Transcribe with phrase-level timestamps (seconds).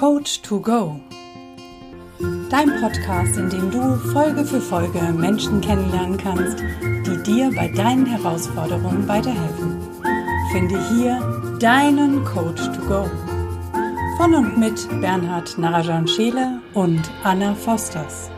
[0.00, 0.98] Coach to Go.
[2.48, 8.06] Dein Podcast, in dem du Folge für Folge Menschen kennenlernen kannst, die dir bei deinen
[8.06, 9.76] Herausforderungen weiterhelfen.
[10.52, 11.20] Finde hier
[11.60, 13.10] deinen Coach to Go.
[14.16, 18.30] Von und mit Bernhard Narajan Scheele und Anna Fosters.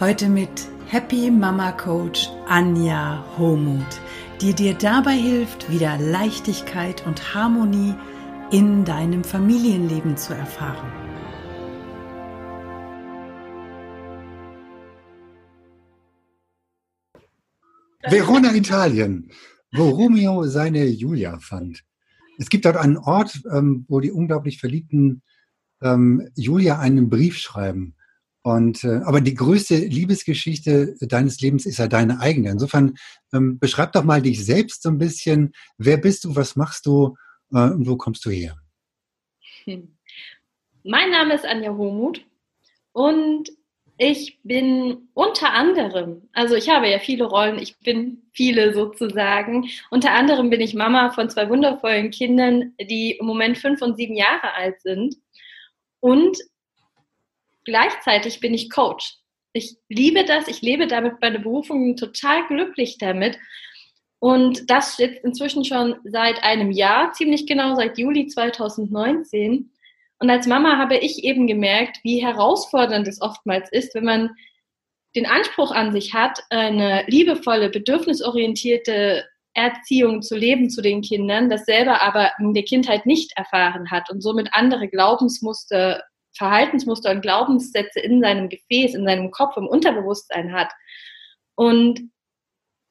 [0.00, 4.00] Heute mit Happy Mama Coach Anja Homuth,
[4.40, 7.92] die dir dabei hilft, wieder Leichtigkeit und Harmonie
[8.50, 10.92] in deinem Familienleben zu erfahren.
[18.06, 19.30] Verona, Italien,
[19.72, 21.82] wo Romeo seine Julia fand.
[22.38, 25.22] Es gibt dort einen Ort, ähm, wo die unglaublich Verliebten
[25.82, 27.94] ähm, Julia einen Brief schreiben.
[28.42, 32.50] Und, äh, aber die größte Liebesgeschichte deines Lebens ist ja deine eigene.
[32.50, 32.94] Insofern
[33.32, 35.52] ähm, beschreib doch mal dich selbst so ein bisschen.
[35.78, 36.36] Wer bist du?
[36.36, 37.16] Was machst du?
[37.54, 38.56] Äh, und wo kommst du her?
[39.64, 39.96] Hm.
[40.82, 42.20] Mein Name ist Anja Homuth
[42.92, 43.50] und
[43.96, 49.68] ich bin unter anderem, also ich habe ja viele Rollen, ich bin viele sozusagen.
[49.90, 54.16] Unter anderem bin ich Mama von zwei wundervollen Kindern, die im Moment fünf und sieben
[54.16, 55.14] Jahre alt sind.
[56.00, 56.36] Und
[57.64, 59.14] gleichzeitig bin ich Coach.
[59.52, 63.38] Ich liebe das, ich lebe damit meine Berufung total glücklich damit.
[64.24, 69.70] Und das jetzt inzwischen schon seit einem Jahr, ziemlich genau seit Juli 2019.
[70.18, 74.30] Und als Mama habe ich eben gemerkt, wie herausfordernd es oftmals ist, wenn man
[75.14, 81.66] den Anspruch an sich hat, eine liebevolle, bedürfnisorientierte Erziehung zu leben zu den Kindern, das
[81.66, 86.02] selber aber in der Kindheit nicht erfahren hat und somit andere Glaubensmuster,
[86.34, 90.72] Verhaltensmuster und Glaubenssätze in seinem Gefäß, in seinem Kopf, im Unterbewusstsein hat.
[91.56, 92.13] Und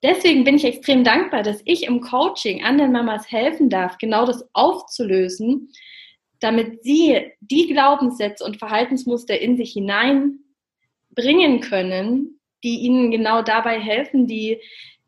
[0.04, 4.46] deswegen bin ich extrem dankbar, dass ich im Coaching anderen Mamas helfen darf, genau das
[4.54, 5.72] aufzulösen,
[6.40, 14.28] damit sie die Glaubenssätze und Verhaltensmuster in sich hineinbringen können, die ihnen genau dabei helfen,
[14.28, 14.60] die,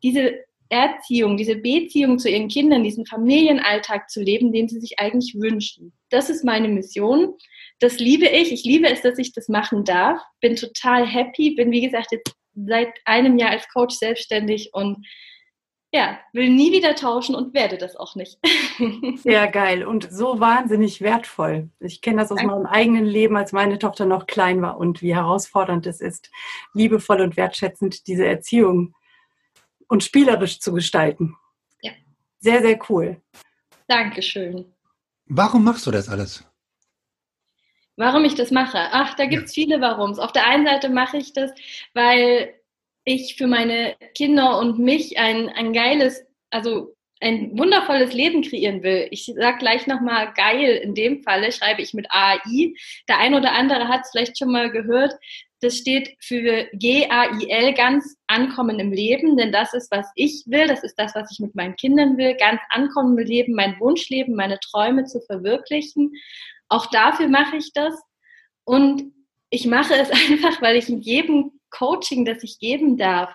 [0.02, 5.34] diese Erziehung, diese Beziehung zu ihren Kindern, diesen Familienalltag zu leben, den sie sich eigentlich
[5.38, 5.92] wünschen.
[6.10, 7.34] Das ist meine Mission.
[7.78, 8.52] Das liebe ich.
[8.52, 10.20] Ich liebe es, dass ich das machen darf.
[10.40, 11.54] Bin total happy.
[11.54, 15.06] Bin, wie gesagt, jetzt seit einem Jahr als Coach selbstständig und
[15.92, 18.38] ja, will nie wieder tauschen und werde das auch nicht.
[19.22, 21.70] Sehr geil und so wahnsinnig wertvoll.
[21.80, 22.52] Ich kenne das aus Danke.
[22.52, 26.30] meinem eigenen Leben, als meine Tochter noch klein war und wie herausfordernd es ist,
[26.74, 28.94] liebevoll und wertschätzend diese Erziehung
[29.88, 31.36] und spielerisch zu gestalten.
[31.80, 31.92] Ja.
[32.40, 33.22] Sehr, sehr cool.
[33.86, 34.66] Dankeschön.
[35.26, 36.44] Warum machst du das alles?
[37.96, 38.78] Warum ich das mache?
[38.92, 40.18] Ach, da gibt es viele Warums.
[40.18, 41.50] Auf der einen Seite mache ich das,
[41.94, 42.54] weil
[43.04, 49.08] ich für meine Kinder und mich ein, ein geiles, also ein wundervolles Leben kreieren will.
[49.10, 50.76] Ich sag gleich nochmal geil.
[50.82, 52.74] In dem Falle schreibe ich mit AI.
[53.08, 55.14] Der ein oder andere hat es vielleicht schon mal gehört.
[55.60, 60.66] Das steht für G-A-I-L, ganz ankommen im Leben, denn das ist, was ich will.
[60.66, 62.34] Das ist das, was ich mit meinen Kindern will.
[62.34, 66.12] Ganz ankommen im Leben, mein Wunschleben, meine Träume zu verwirklichen.
[66.68, 67.94] Auch dafür mache ich das.
[68.64, 69.12] Und
[69.50, 73.34] ich mache es einfach, weil ich in jedem Coaching, das ich geben darf,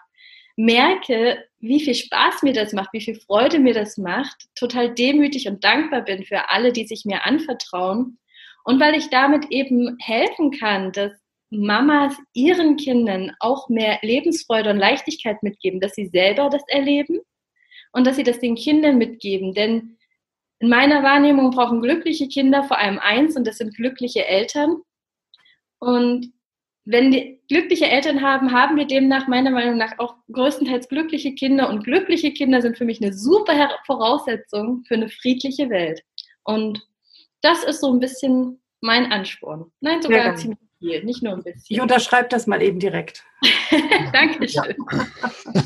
[0.55, 5.47] merke, wie viel Spaß mir das macht, wie viel Freude mir das macht, total demütig
[5.47, 8.19] und dankbar bin für alle, die sich mir anvertrauen.
[8.63, 11.11] Und weil ich damit eben helfen kann, dass
[11.49, 17.19] Mamas ihren Kindern auch mehr Lebensfreude und Leichtigkeit mitgeben, dass sie selber das erleben
[17.91, 19.53] und dass sie das den Kindern mitgeben.
[19.53, 19.97] Denn
[20.61, 24.77] in meiner Wahrnehmung brauchen glückliche Kinder vor allem eins und das sind glückliche Eltern.
[25.79, 26.31] Und
[26.85, 31.67] wenn wir glückliche Eltern haben, haben wir demnach meiner Meinung nach auch größtenteils glückliche Kinder.
[31.67, 36.03] Und glückliche Kinder sind für mich eine super Voraussetzung für eine friedliche Welt.
[36.43, 36.85] Und
[37.41, 39.71] das ist so ein bisschen mein Ansporn.
[39.79, 41.75] Nein, sogar ja, ziemlich viel, nicht nur ein bisschen.
[41.75, 43.23] Ich unterschreibe das mal eben direkt.
[44.13, 44.75] Dankeschön.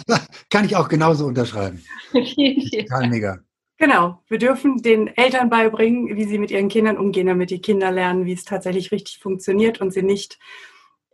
[0.08, 0.20] Ja.
[0.50, 1.84] Kann ich auch genauso unterschreiben.
[2.12, 3.40] vielen, vielen Total mega.
[3.78, 7.92] Genau, wir dürfen den Eltern beibringen, wie sie mit ihren Kindern umgehen, damit die Kinder
[7.92, 10.40] lernen, wie es tatsächlich richtig funktioniert und sie nicht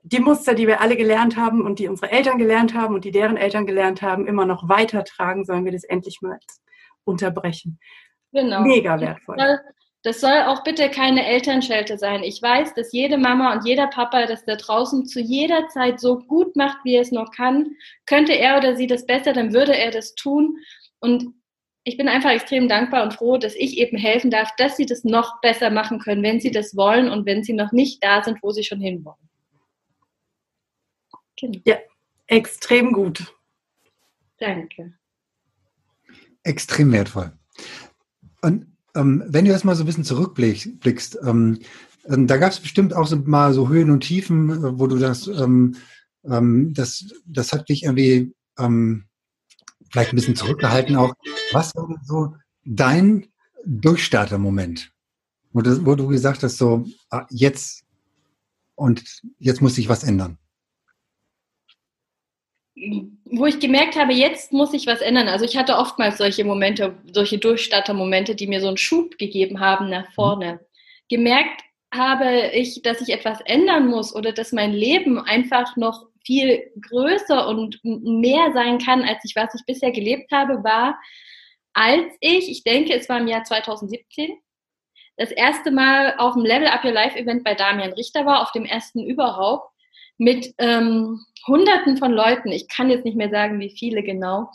[0.04, 3.12] die Muster, die wir alle gelernt haben und die unsere Eltern gelernt haben und die
[3.12, 6.40] deren Eltern gelernt haben, immer noch weitertragen, sollen wir das endlich mal
[7.04, 7.80] unterbrechen.
[8.32, 8.62] Genau.
[8.62, 9.38] Mega wertvoll.
[10.04, 12.24] Das soll auch bitte keine Elternschelte sein.
[12.24, 16.18] Ich weiß, dass jede Mama und jeder Papa das da draußen zu jeder Zeit so
[16.18, 17.76] gut macht, wie er es noch kann.
[18.08, 20.58] Könnte er oder sie das besser, dann würde er das tun.
[21.00, 21.36] Und
[21.84, 25.04] ich bin einfach extrem dankbar und froh, dass ich eben helfen darf, dass sie das
[25.04, 28.38] noch besser machen können, wenn sie das wollen und wenn sie noch nicht da sind,
[28.42, 29.18] wo sie schon hinwollen.
[31.40, 31.60] Genau.
[31.66, 31.78] Ja,
[32.28, 33.34] extrem gut.
[34.38, 34.94] Danke.
[36.44, 37.32] Extrem wertvoll.
[38.42, 41.60] Und ähm, wenn du jetzt mal so ein bisschen zurückblickst, ähm,
[42.08, 44.98] ähm, da gab es bestimmt auch so mal so Höhen und Tiefen, äh, wo du
[44.98, 45.76] das, ähm,
[46.26, 49.06] ähm, das, das hat dich irgendwie ähm,
[49.92, 51.14] vielleicht ein bisschen zurückgehalten auch.
[51.52, 53.28] Was war so dein
[53.66, 54.92] Durchstarter-Moment,
[55.54, 57.84] wo du, wo du gesagt hast, so ah, jetzt
[58.76, 59.04] und
[59.40, 60.38] jetzt muss sich was ändern?
[63.32, 65.28] wo ich gemerkt habe, jetzt muss ich was ändern.
[65.28, 69.90] Also ich hatte oftmals solche Momente, solche Durchstarter-Momente, die mir so einen Schub gegeben haben
[69.90, 70.14] nach mhm.
[70.14, 70.60] vorne.
[71.10, 71.62] Gemerkt
[71.94, 77.48] habe ich, dass ich etwas ändern muss oder dass mein Leben einfach noch viel größer
[77.48, 81.00] und mehr sein kann, als ich was ich bisher gelebt habe, war,
[81.74, 84.38] als ich, ich denke, es war im Jahr 2017,
[85.18, 88.52] das erste Mal auf dem Level Up Your Life Event bei Damian Richter war, auf
[88.52, 89.72] dem ersten überhaupt,
[90.18, 92.50] mit ähm, Hunderten von Leuten.
[92.50, 94.50] Ich kann jetzt nicht mehr sagen, wie viele genau.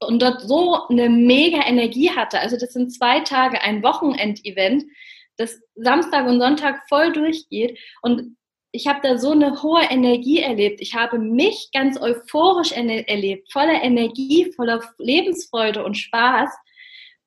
[0.00, 2.40] Und dort so eine mega Energie hatte.
[2.40, 4.84] Also das sind zwei Tage, ein Wochenendevent,
[5.36, 7.78] das Samstag und Sonntag voll durchgeht.
[8.02, 8.36] Und
[8.72, 10.80] ich habe da so eine hohe Energie erlebt.
[10.80, 16.50] Ich habe mich ganz euphorisch erlebt, voller Energie, voller Lebensfreude und Spaß,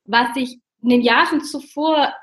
[0.05, 2.13] was ich in den Jahren zuvor,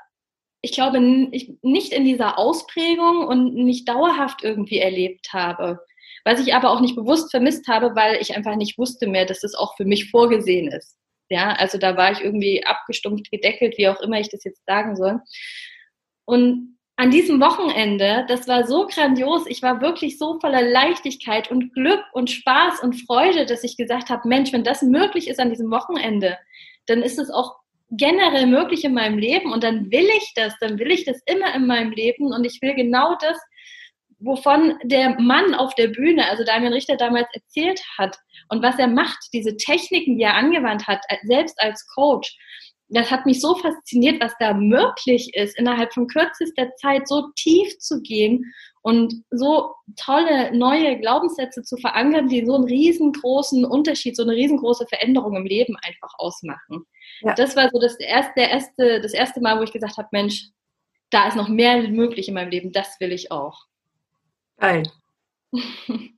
[0.61, 5.79] ich glaube, nicht in dieser Ausprägung und nicht dauerhaft irgendwie erlebt habe.
[6.25, 9.41] Was ich aber auch nicht bewusst vermisst habe, weil ich einfach nicht wusste mehr, dass
[9.41, 10.97] das auch für mich vorgesehen ist.
[11.29, 14.95] Ja, also da war ich irgendwie abgestumpft, gedeckelt, wie auch immer ich das jetzt sagen
[14.95, 15.19] soll.
[16.25, 21.73] Und an diesem Wochenende, das war so grandios, ich war wirklich so voller Leichtigkeit und
[21.73, 25.49] Glück und Spaß und Freude, dass ich gesagt habe, Mensch, wenn das möglich ist an
[25.49, 26.37] diesem Wochenende,
[26.85, 27.55] dann ist es auch
[27.89, 31.53] generell möglich in meinem Leben und dann will ich das, dann will ich das immer
[31.55, 33.37] in meinem Leben und ich will genau das,
[34.19, 38.17] wovon der Mann auf der Bühne, also Damian Richter damals erzählt hat
[38.49, 42.37] und was er macht, diese Techniken, die er angewandt hat, selbst als Coach
[42.93, 47.77] das hat mich so fasziniert, was da möglich ist, innerhalb von kürzester Zeit so tief
[47.79, 54.23] zu gehen und so tolle neue Glaubenssätze zu verankern, die so einen riesengroßen Unterschied, so
[54.23, 56.85] eine riesengroße Veränderung im Leben einfach ausmachen.
[57.21, 57.33] Ja.
[57.33, 60.49] Das war so das erste, der erste, das erste Mal, wo ich gesagt habe, Mensch,
[61.09, 63.65] da ist noch mehr möglich in meinem Leben, das will ich auch.
[64.57, 64.83] Geil.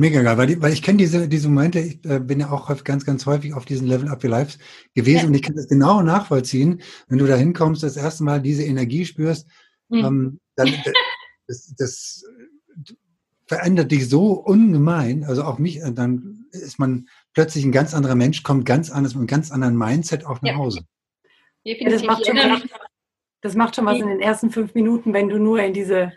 [0.00, 2.74] Mega geil, weil, die, weil ich kenne diese, diese Momente, ich äh, bin ja auch
[2.84, 4.58] ganz, ganz häufig auf diesen Level Up Your Lives
[4.94, 5.26] gewesen ja.
[5.26, 9.04] und ich kann das genau nachvollziehen, wenn du da hinkommst, das erste Mal diese Energie
[9.04, 9.46] spürst,
[9.90, 9.98] mhm.
[9.98, 10.72] ähm, dann
[11.48, 12.24] das, das
[13.44, 18.14] verändert dich so ungemein, also auch mich, äh, dann ist man plötzlich ein ganz anderer
[18.14, 20.80] Mensch, kommt ganz anders mit einem ganz anderen Mindset auch nach Hause.
[21.62, 22.62] Ja, das, macht schon was,
[23.42, 26.14] das macht schon was in den ersten fünf Minuten, wenn du nur in diese,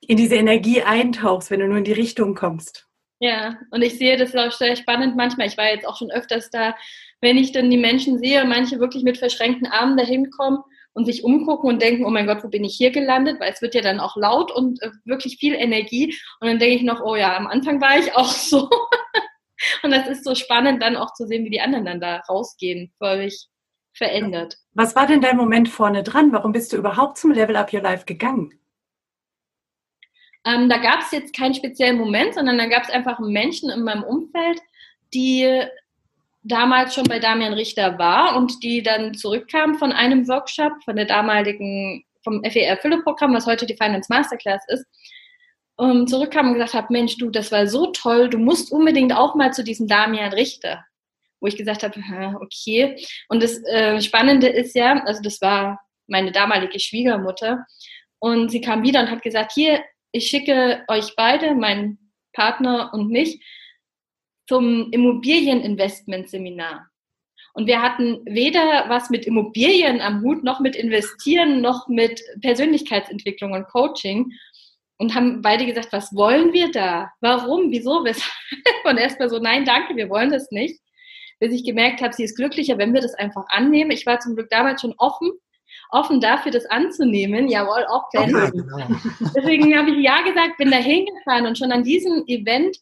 [0.00, 2.88] in diese Energie eintauchst, wenn du nur in die Richtung kommst.
[3.20, 5.46] Ja, und ich sehe das auch sehr spannend manchmal.
[5.46, 6.74] Ich war jetzt auch schon öfters da,
[7.20, 10.60] wenn ich dann die Menschen sehe, manche wirklich mit verschränkten Armen dahin kommen
[10.94, 13.38] und sich umgucken und denken, oh mein Gott, wo bin ich hier gelandet?
[13.38, 16.16] Weil es wird ja dann auch laut und äh, wirklich viel Energie.
[16.40, 18.70] Und dann denke ich noch, oh ja, am Anfang war ich auch so.
[19.82, 22.90] und das ist so spannend, dann auch zu sehen, wie die anderen dann da rausgehen,
[22.98, 23.48] völlig
[23.92, 24.56] verändert.
[24.72, 26.32] Was war denn dein Moment vorne dran?
[26.32, 28.59] Warum bist du überhaupt zum Level Up Your Life gegangen?
[30.46, 33.82] Ähm, da gab es jetzt keinen speziellen Moment, sondern da gab es einfach Menschen in
[33.82, 34.60] meinem Umfeld,
[35.12, 35.62] die
[36.42, 41.04] damals schon bei Damian Richter war und die dann zurückkam von einem Workshop, von der
[41.04, 44.86] damaligen, vom FER Fülle Programm, was heute die Finance Masterclass ist,
[45.76, 49.34] um, zurückkam und gesagt hat, Mensch, du, das war so toll, du musst unbedingt auch
[49.34, 50.84] mal zu diesem Damian Richter.
[51.42, 51.94] Wo ich gesagt habe,
[52.40, 53.02] okay.
[53.28, 57.64] Und das äh, Spannende ist ja, also das war meine damalige Schwiegermutter,
[58.20, 59.82] und sie kam wieder und hat gesagt, hier,
[60.12, 63.44] ich schicke euch beide, meinen Partner und mich,
[64.48, 66.88] zum Immobilieninvestmentseminar.
[67.52, 73.52] Und wir hatten weder was mit Immobilien am Hut, noch mit Investieren, noch mit Persönlichkeitsentwicklung
[73.52, 74.32] und Coaching.
[74.98, 77.10] Und haben beide gesagt, was wollen wir da?
[77.20, 77.70] Warum?
[77.70, 78.04] Wieso?
[78.04, 78.30] Weshalb?
[78.84, 80.78] Und erstmal so, nein, danke, wir wollen das nicht.
[81.38, 83.92] Bis ich gemerkt habe, sie ist glücklicher, wenn wir das einfach annehmen.
[83.92, 85.30] Ich war zum Glück damals schon offen
[85.92, 87.48] offen dafür, das anzunehmen.
[87.48, 88.86] Jawohl, auch ja, genau.
[89.36, 92.76] Deswegen habe ich Ja gesagt, bin da hingefahren und schon an diesem Event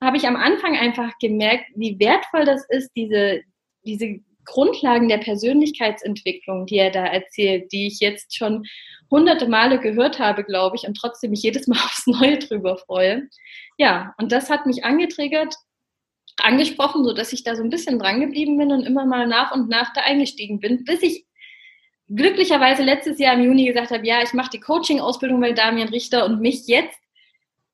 [0.00, 3.40] habe ich am Anfang einfach gemerkt, wie wertvoll das ist, diese,
[3.84, 8.64] diese Grundlagen der Persönlichkeitsentwicklung, die er da erzählt, die ich jetzt schon
[9.10, 13.28] hunderte Male gehört habe, glaube ich, und trotzdem mich jedes Mal aufs Neue drüber freue.
[13.78, 15.54] Ja, und das hat mich angetriggert,
[16.38, 19.52] angesprochen, so dass ich da so ein bisschen dran geblieben bin und immer mal nach
[19.52, 21.26] und nach da eingestiegen bin, bis ich
[22.08, 26.24] glücklicherweise letztes Jahr im Juni gesagt habe, ja, ich mache die Coaching-Ausbildung bei Damian Richter
[26.24, 26.98] und mich jetzt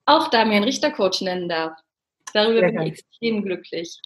[0.07, 1.73] auch Damian Richter Coach nennen darf.
[2.33, 4.01] Darüber Sehr bin ich extrem glücklich.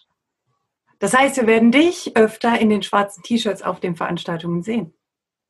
[0.99, 4.95] Das heißt, wir werden dich öfter in den schwarzen T-Shirts auf den Veranstaltungen sehen.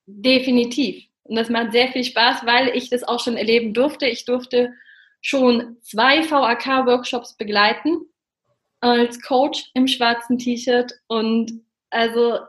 [0.06, 1.04] Definitiv.
[1.22, 4.06] Und das macht sehr viel Spaß, weil ich das auch schon erleben durfte.
[4.06, 4.72] Ich durfte
[5.20, 8.00] schon zwei VAK-Workshops begleiten
[8.80, 10.92] als Coach im schwarzen T-Shirt.
[11.06, 12.40] Und also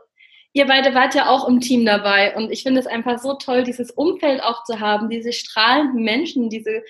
[0.56, 2.34] ihr beide wart ja auch im Team dabei.
[2.34, 6.48] Und ich finde es einfach so toll, dieses Umfeld auch zu haben, diese strahlenden Menschen,
[6.48, 6.82] diese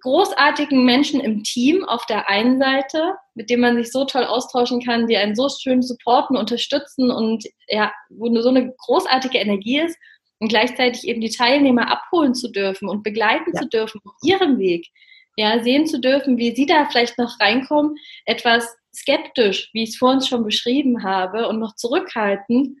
[0.00, 4.82] großartigen Menschen im Team auf der einen Seite, mit denen man sich so toll austauschen
[4.82, 9.96] kann, die einen so schön supporten, unterstützen und ja, wo so eine großartige Energie ist
[10.40, 13.60] und gleichzeitig eben die Teilnehmer abholen zu dürfen und begleiten ja.
[13.60, 14.88] zu dürfen auf ihrem Weg,
[15.36, 19.96] ja, sehen zu dürfen, wie sie da vielleicht noch reinkommen, etwas skeptisch, wie ich es
[19.96, 22.78] vor uns schon beschrieben habe und noch zurückhaltend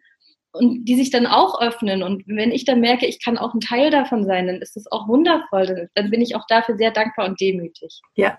[0.52, 2.02] und die sich dann auch öffnen.
[2.02, 4.90] Und wenn ich dann merke, ich kann auch ein Teil davon sein, dann ist das
[4.90, 5.88] auch wundervoll.
[5.94, 8.00] Dann bin ich auch dafür sehr dankbar und demütig.
[8.14, 8.38] Ja,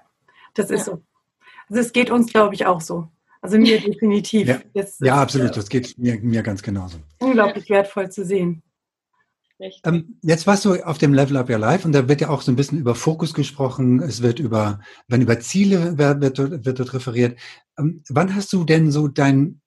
[0.53, 0.93] das ist ja.
[0.93, 1.03] so.
[1.69, 3.07] Also es geht uns, glaube ich, auch so.
[3.41, 4.47] Also mir definitiv.
[4.47, 5.55] Ja, das, ja absolut.
[5.55, 6.97] Das geht mir, mir ganz genauso.
[7.19, 8.63] Unglaublich wertvoll zu sehen.
[9.85, 12.41] Ähm, jetzt warst du auf dem Level Up Your Life und da wird ja auch
[12.41, 14.01] so ein bisschen über Fokus gesprochen.
[14.01, 17.39] Es wird über, wenn über Ziele wird, wird, wird dort referiert.
[17.77, 19.61] Ähm, wann hast du denn so dein,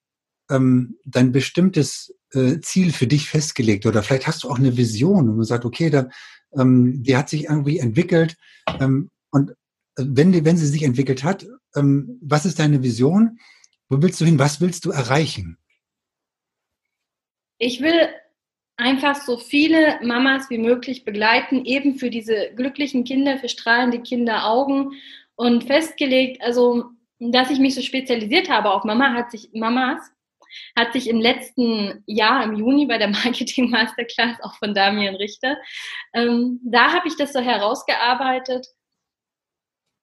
[0.50, 5.28] ähm, dein bestimmtes äh, Ziel für dich festgelegt oder vielleicht hast du auch eine Vision
[5.28, 6.08] und man sagt, okay, da,
[6.56, 8.36] ähm, die hat sich irgendwie entwickelt
[8.80, 9.54] ähm, und äh,
[9.96, 13.38] wenn, die, wenn sie sich entwickelt hat, ähm, was ist deine Vision?
[13.88, 14.38] Wo willst du hin?
[14.38, 15.56] Was willst du erreichen?
[17.58, 18.08] Ich will
[18.76, 24.92] einfach so viele Mamas wie möglich begleiten, eben für diese glücklichen Kinder, für strahlende Kinderaugen
[25.34, 26.84] und festgelegt, also
[27.18, 30.00] dass ich mich so spezialisiert habe auf Mama, hat sich Mamas
[30.76, 35.56] hat sich im letzten Jahr, im Juni bei der Marketing Masterclass, auch von Damian Richter,
[36.14, 38.66] ähm, da habe ich das so herausgearbeitet.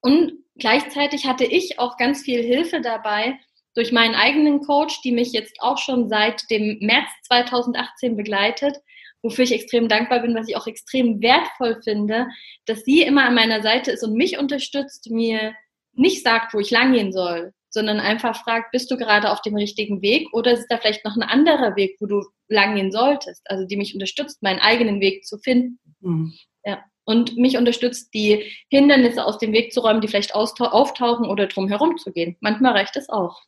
[0.00, 3.38] Und gleichzeitig hatte ich auch ganz viel Hilfe dabei
[3.74, 8.76] durch meinen eigenen Coach, die mich jetzt auch schon seit dem März 2018 begleitet,
[9.22, 12.28] wofür ich extrem dankbar bin, was ich auch extrem wertvoll finde,
[12.66, 15.54] dass sie immer an meiner Seite ist und mich unterstützt, mir
[15.98, 20.00] nicht sagt, wo ich langgehen soll, sondern einfach fragt, bist du gerade auf dem richtigen
[20.00, 23.42] Weg oder ist da vielleicht noch ein anderer Weg, wo du lang gehen solltest?
[23.50, 25.78] Also die mich unterstützt, meinen eigenen Weg zu finden.
[26.00, 26.32] Mhm.
[26.64, 26.82] Ja.
[27.04, 31.68] Und mich unterstützt, die Hindernisse aus dem Weg zu räumen, die vielleicht auftauchen oder drum
[31.68, 32.36] herum zu gehen.
[32.40, 33.42] Manchmal reicht es auch.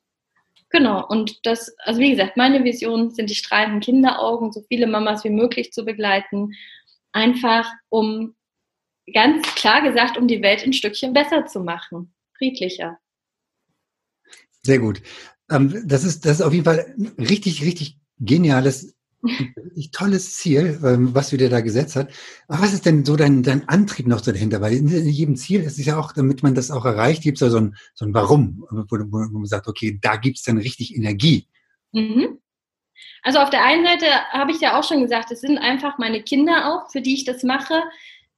[0.70, 5.24] Genau, und das, also wie gesagt, meine Vision sind die strahlenden Kinderaugen, so viele Mamas
[5.24, 6.52] wie möglich zu begleiten,
[7.12, 8.36] einfach um,
[9.12, 12.98] ganz klar gesagt, um die Welt ein Stückchen besser zu machen, friedlicher.
[14.62, 15.02] Sehr gut.
[15.50, 20.80] Ähm, das, ist, das ist auf jeden Fall ein richtig, richtig geniales, richtig tolles Ziel,
[20.84, 22.08] ähm, was du dir da gesetzt hast.
[22.48, 24.60] Aber was ist denn so dein, dein Antrieb noch so dahinter?
[24.60, 27.40] Weil in jedem Ziel ist es ja auch, damit man das auch erreicht, gibt es
[27.40, 30.94] ja so ein, so ein Warum, wo man sagt, okay, da gibt es dann richtig
[30.94, 31.46] Energie.
[31.92, 32.38] Mhm.
[33.22, 36.22] Also auf der einen Seite habe ich ja auch schon gesagt, es sind einfach meine
[36.22, 37.82] Kinder auch, für die ich das mache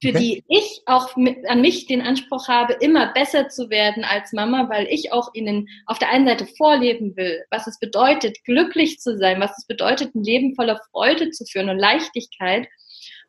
[0.01, 0.19] für okay.
[0.19, 4.67] die ich auch mit, an mich den Anspruch habe, immer besser zu werden als Mama,
[4.69, 9.17] weil ich auch ihnen auf der einen Seite vorleben will, was es bedeutet, glücklich zu
[9.17, 12.67] sein, was es bedeutet, ein Leben voller Freude zu führen und Leichtigkeit.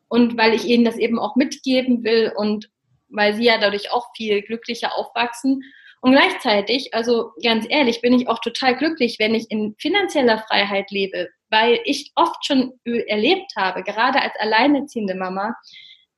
[0.07, 2.69] Und weil ich ihnen das eben auch mitgeben will und
[3.09, 5.61] weil sie ja dadurch auch viel glücklicher aufwachsen.
[6.01, 10.91] Und gleichzeitig, also ganz ehrlich, bin ich auch total glücklich, wenn ich in finanzieller Freiheit
[10.91, 15.55] lebe, weil ich oft schon erlebt habe, gerade als alleinerziehende Mama,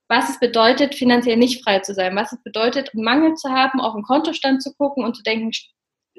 [0.07, 3.93] was es bedeutet, finanziell nicht frei zu sein, was es bedeutet, Mangel zu haben, auf
[3.93, 5.51] den Kontostand zu gucken und zu denken,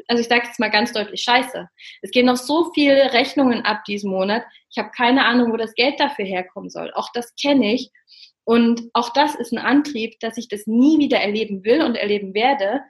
[0.08, 1.68] also ich sage jetzt mal ganz deutlich, scheiße.
[2.02, 4.42] Es gehen noch so viele Rechnungen ab diesen Monat.
[4.70, 6.92] Ich habe keine Ahnung, wo das Geld dafür herkommen soll.
[6.94, 7.90] Auch das kenne ich.
[8.44, 12.34] Und auch das ist ein Antrieb, dass ich das nie wieder erleben will und erleben
[12.34, 12.82] werde,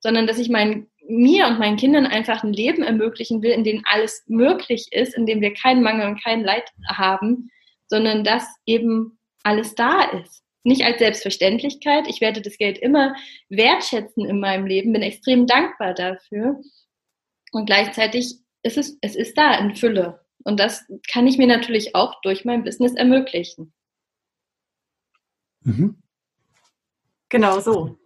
[0.00, 3.82] sondern dass ich mein, mir und meinen Kindern einfach ein Leben ermöglichen will, in dem
[3.84, 7.50] alles möglich ist, in dem wir keinen Mangel und kein Leid haben,
[7.88, 12.06] sondern dass eben alles da ist nicht als Selbstverständlichkeit.
[12.08, 13.14] Ich werde das Geld immer
[13.48, 16.60] wertschätzen in meinem Leben, bin extrem dankbar dafür.
[17.52, 20.24] Und gleichzeitig ist es, es ist da in Fülle.
[20.42, 23.72] Und das kann ich mir natürlich auch durch mein Business ermöglichen.
[25.60, 26.02] Mhm.
[27.28, 27.98] Genau so.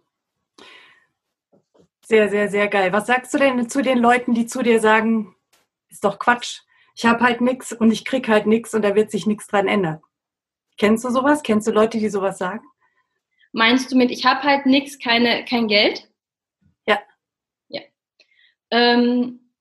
[2.05, 2.91] Sehr, sehr, sehr geil.
[2.91, 5.35] Was sagst du denn zu den Leuten, die zu dir sagen,
[5.89, 6.61] ist doch Quatsch,
[6.95, 9.67] ich habe halt nichts und ich krieg halt nichts und da wird sich nichts dran
[9.67, 10.01] ändern?
[10.79, 11.43] Kennst du sowas?
[11.43, 12.65] Kennst du Leute, die sowas sagen?
[13.51, 16.09] Meinst du mit, ich habe halt nichts, keine, kein Geld?
[16.87, 16.99] Ja.
[17.67, 17.81] Ja.
[18.71, 19.51] Ähm,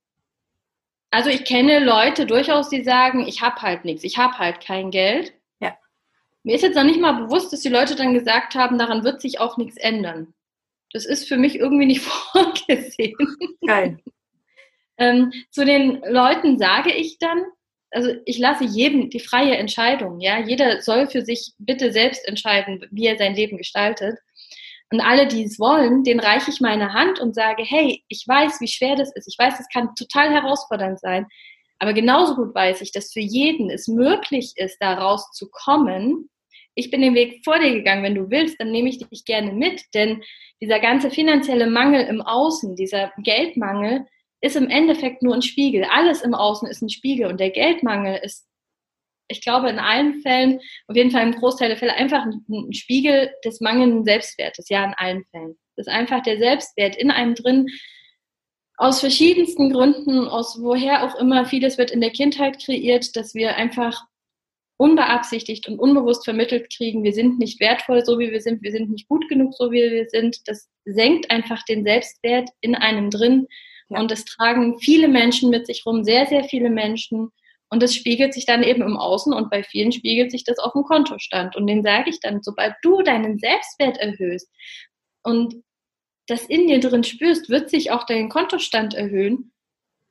[1.11, 4.91] also ich kenne Leute durchaus, die sagen, ich habe halt nichts, ich habe halt kein
[4.91, 5.35] Geld.
[5.59, 5.77] Ja.
[6.45, 9.21] Mir ist jetzt noch nicht mal bewusst, dass die Leute dann gesagt haben, daran wird
[9.21, 10.35] sich auch nichts ändern.
[10.93, 13.17] Das ist für mich irgendwie nicht vorgesehen.
[13.67, 13.99] Geil.
[14.99, 17.43] ähm, zu den Leuten sage ich dann,
[17.91, 20.39] also ich lasse jedem die freie Entscheidung, ja.
[20.39, 24.19] Jeder soll für sich bitte selbst entscheiden, wie er sein Leben gestaltet.
[24.91, 28.61] Und alle, die es wollen, denen reiche ich meine Hand und sage, hey, ich weiß,
[28.61, 29.29] wie schwer das ist.
[29.29, 31.27] Ich weiß, es kann total herausfordernd sein.
[31.79, 36.31] Aber genauso gut weiß ich, dass für jeden es möglich ist, da rauszukommen.
[36.75, 38.03] Ich bin den Weg vor dir gegangen.
[38.03, 39.83] Wenn du willst, dann nehme ich dich gerne mit.
[39.95, 40.23] Denn
[40.61, 44.07] dieser ganze finanzielle Mangel im Außen, dieser Geldmangel,
[44.41, 45.85] ist im Endeffekt nur ein Spiegel.
[45.85, 47.27] Alles im Außen ist ein Spiegel.
[47.27, 48.49] Und der Geldmangel ist
[49.31, 53.31] ich glaube, in allen Fällen, auf jeden Fall im Großteil der Fälle, einfach ein, Spiegel
[53.45, 54.69] des mangelnden Selbstwertes.
[54.71, 55.59] Ja, in allen Fällen.
[55.77, 57.67] Das ist einfach der Selbstwert in einem drin,
[58.79, 63.57] aus verschiedensten Gründen, aus woher auch immer, vieles wird in der Kindheit kreiert, dass wir
[63.57, 64.05] einfach
[64.77, 68.91] unbeabsichtigt und unbewusst vermittelt kriegen, wir sind nicht wertvoll, so wie wir sind, wir sind
[68.91, 70.39] nicht gut genug, so wie wir sind.
[70.47, 73.49] Das senkt einfach den Selbstwert in einem drin.
[73.89, 74.01] Ja.
[74.01, 77.31] Und es tragen viele Menschen mit sich rum, sehr, sehr viele Menschen.
[77.71, 80.73] Und das spiegelt sich dann eben im Außen und bei vielen spiegelt sich das auf
[80.73, 81.57] dem Kontostand.
[81.57, 84.51] Und den sage ich dann, sobald du deinen Selbstwert erhöhst
[85.23, 85.63] und
[86.27, 89.53] das in dir drin spürst, wird sich auch dein Kontostand erhöhen.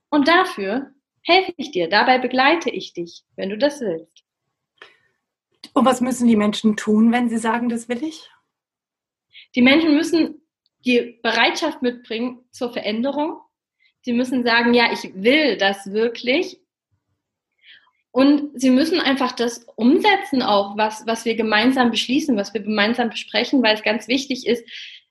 [0.09, 0.91] Und dafür
[1.23, 4.23] helfe ich dir, dabei begleite ich dich, wenn du das willst.
[5.73, 8.29] Und was müssen die Menschen tun, wenn sie sagen, das will ich?
[9.55, 10.41] Die Menschen müssen
[10.85, 13.39] die Bereitschaft mitbringen zur Veränderung.
[14.01, 16.59] Sie müssen sagen, ja, ich will das wirklich.
[18.11, 23.09] Und sie müssen einfach das umsetzen auch, was, was wir gemeinsam beschließen, was wir gemeinsam
[23.09, 24.63] besprechen, weil es ganz wichtig ist,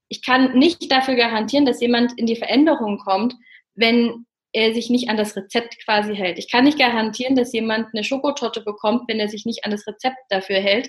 [0.08, 3.34] ich kann nicht dafür garantieren, dass jemand in die Veränderung kommt,
[3.74, 4.26] wenn
[4.56, 6.38] er sich nicht an das Rezept quasi hält.
[6.38, 9.86] Ich kann nicht garantieren, dass jemand eine Schokotorte bekommt, wenn er sich nicht an das
[9.86, 10.88] Rezept dafür hält.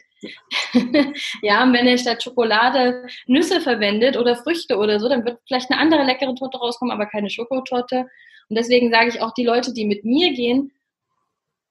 [1.42, 5.70] ja, und wenn er statt Schokolade Nüsse verwendet oder Früchte oder so, dann wird vielleicht
[5.70, 8.06] eine andere leckere Torte rauskommen, aber keine Schokotorte.
[8.48, 10.72] Und deswegen sage ich auch, die Leute, die mit mir gehen,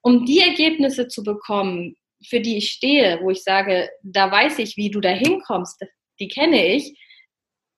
[0.02, 1.96] um die Ergebnisse zu bekommen,
[2.28, 5.82] für die ich stehe, wo ich sage, da weiß ich, wie du da hinkommst,
[6.20, 6.94] die kenne ich,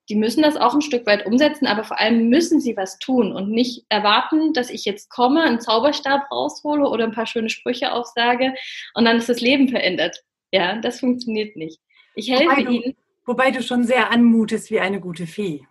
[0.09, 3.33] die müssen das auch ein Stück weit umsetzen, aber vor allem müssen sie was tun
[3.33, 7.93] und nicht erwarten, dass ich jetzt komme, einen Zauberstab raushole oder ein paar schöne Sprüche
[7.93, 8.55] aufsage
[8.95, 10.25] und dann ist das Leben verändert.
[10.51, 11.81] Ja, das funktioniert nicht.
[12.15, 12.97] Ich helfe wobei du, ihnen.
[13.27, 15.67] Wobei du schon sehr anmutest wie eine gute Fee.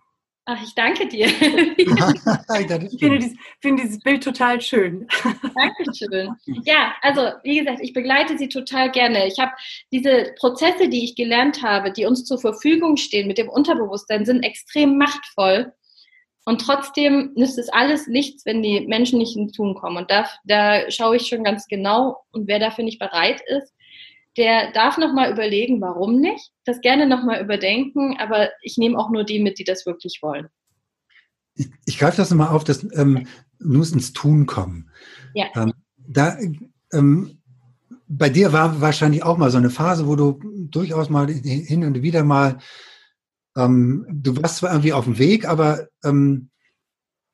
[0.50, 1.26] Ach, ich danke dir.
[1.76, 5.06] ich finde dieses, finde dieses, Bild total schön.
[5.54, 6.34] Dankeschön.
[6.64, 9.26] Ja, also wie gesagt, ich begleite Sie total gerne.
[9.26, 9.52] Ich habe
[9.92, 14.42] diese Prozesse, die ich gelernt habe, die uns zur Verfügung stehen mit dem Unterbewusstsein, sind
[14.42, 15.74] extrem machtvoll.
[16.46, 19.98] Und trotzdem nützt es alles nichts, wenn die Menschen nicht ins Tun kommen.
[19.98, 22.24] Und da, da schaue ich schon ganz genau.
[22.32, 23.74] Und wer dafür nicht bereit ist,
[24.38, 29.24] der darf nochmal überlegen, warum nicht, das gerne nochmal überdenken, aber ich nehme auch nur
[29.24, 30.48] die mit, die das wirklich wollen.
[31.54, 33.26] Ich, ich greife das nochmal auf, dass ähm,
[33.58, 34.90] muss ins Tun kommen.
[35.34, 35.46] Ja.
[35.56, 36.38] Ähm, da,
[36.92, 37.42] ähm,
[38.06, 42.00] bei dir war wahrscheinlich auch mal so eine Phase, wo du durchaus mal hin und
[42.00, 42.58] wieder mal,
[43.56, 46.50] ähm, du warst zwar irgendwie auf dem Weg, aber ähm,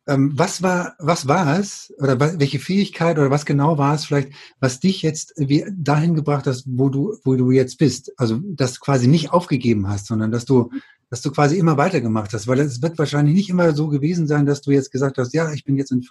[0.07, 4.81] was war, was war es oder welche Fähigkeit oder was genau war es vielleicht, was
[4.81, 8.12] dich jetzt dahin gebracht hast, wo du, wo du jetzt bist?
[8.19, 10.71] Also, dass du quasi nicht aufgegeben hast, sondern dass du,
[11.09, 14.45] dass du quasi immer weitergemacht hast, weil es wird wahrscheinlich nicht immer so gewesen sein,
[14.45, 16.03] dass du jetzt gesagt hast, ja, ich bin jetzt in,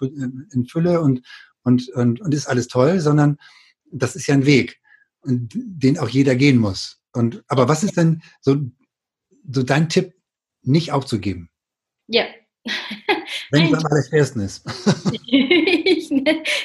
[0.50, 1.22] in Fülle und,
[1.62, 3.36] und, und, und ist alles toll, sondern
[3.92, 4.80] das ist ja ein Weg,
[5.24, 7.00] den auch jeder gehen muss.
[7.12, 8.56] Und, aber was ist denn so,
[9.48, 10.14] so dein Tipp,
[10.62, 11.50] nicht aufzugeben?
[12.06, 14.64] Ja, wenn es am allerschwersten ist.
[15.26, 16.10] ich,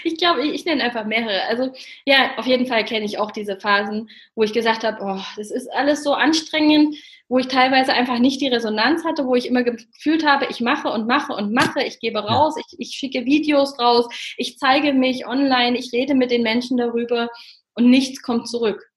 [0.03, 1.43] ich glaube, ich, ich nenne einfach mehrere.
[1.43, 1.73] Also
[2.05, 5.51] ja, auf jeden Fall kenne ich auch diese Phasen, wo ich gesagt habe, oh, das
[5.51, 6.95] ist alles so anstrengend,
[7.27, 10.89] wo ich teilweise einfach nicht die Resonanz hatte, wo ich immer gefühlt habe, ich mache
[10.89, 14.07] und mache und mache, ich gebe raus, ich, ich schicke Videos raus,
[14.37, 17.29] ich zeige mich online, ich rede mit den Menschen darüber
[17.75, 18.89] und nichts kommt zurück.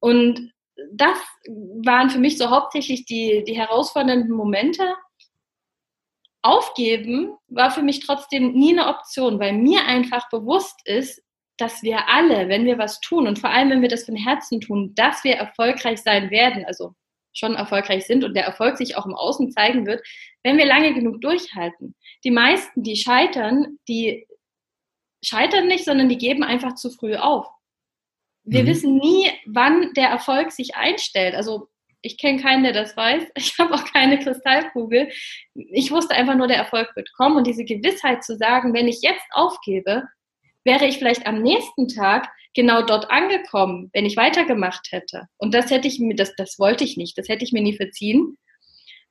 [0.00, 0.52] Und
[0.92, 4.94] das waren für mich so hauptsächlich die, die herausfordernden Momente,
[6.42, 11.22] aufgeben war für mich trotzdem nie eine Option, weil mir einfach bewusst ist,
[11.56, 14.60] dass wir alle, wenn wir was tun und vor allem, wenn wir das von Herzen
[14.60, 16.94] tun, dass wir erfolgreich sein werden, also
[17.32, 20.06] schon erfolgreich sind und der Erfolg sich auch im Außen zeigen wird,
[20.42, 21.94] wenn wir lange genug durchhalten.
[22.24, 24.26] Die meisten, die scheitern, die
[25.24, 27.46] scheitern nicht, sondern die geben einfach zu früh auf.
[28.44, 28.66] Wir mhm.
[28.66, 31.34] wissen nie, wann der Erfolg sich einstellt.
[31.34, 31.68] Also
[32.02, 33.24] ich kenne keinen, der das weiß.
[33.36, 35.08] Ich habe auch keine Kristallkugel.
[35.54, 37.36] Ich wusste einfach nur, der Erfolg wird kommen.
[37.36, 40.04] Und diese Gewissheit zu sagen, wenn ich jetzt aufgebe,
[40.64, 45.28] wäre ich vielleicht am nächsten Tag genau dort angekommen, wenn ich weitergemacht hätte.
[45.38, 47.16] Und das hätte ich mir, das, das wollte ich nicht.
[47.16, 48.36] Das hätte ich mir nie verziehen.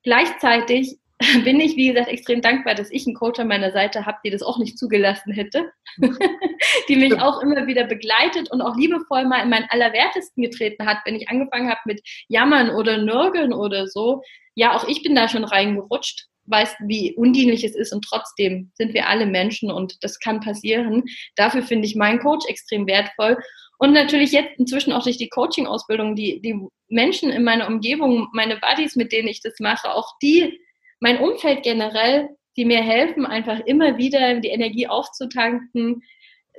[0.03, 0.97] Gleichzeitig
[1.43, 4.29] bin ich, wie gesagt, extrem dankbar, dass ich einen Coach an meiner Seite habe, die
[4.29, 5.71] das auch nicht zugelassen hätte,
[6.89, 10.97] die mich auch immer wieder begleitet und auch liebevoll mal in meinen Allerwertesten getreten hat,
[11.05, 14.21] wenn ich angefangen habe mit Jammern oder Nörgeln oder so.
[14.55, 18.93] Ja, auch ich bin da schon reingerutscht, weiß, wie undienlich es ist und trotzdem sind
[18.93, 21.03] wir alle Menschen und das kann passieren.
[21.35, 23.37] Dafür finde ich meinen Coach extrem wertvoll.
[23.77, 26.55] Und natürlich jetzt inzwischen auch durch die Coaching-Ausbildung, die, die
[26.87, 30.59] Menschen in meiner Umgebung, meine Buddies, mit denen ich das mache, auch die
[31.01, 36.03] mein Umfeld generell, die mir helfen, einfach immer wieder die Energie aufzutanken,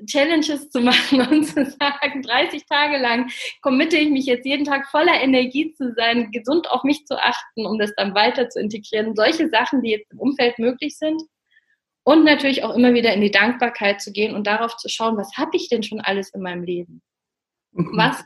[0.06, 3.30] Challenges zu machen und zu sagen, 30 Tage lang
[3.62, 7.66] committe ich mich jetzt jeden Tag voller Energie zu sein, gesund auf mich zu achten,
[7.66, 9.14] um das dann weiter zu integrieren.
[9.14, 11.22] Solche Sachen, die jetzt im Umfeld möglich sind.
[12.04, 15.36] Und natürlich auch immer wieder in die Dankbarkeit zu gehen und darauf zu schauen, was
[15.36, 17.00] habe ich denn schon alles in meinem Leben?
[17.70, 17.96] Mhm.
[17.96, 18.24] Was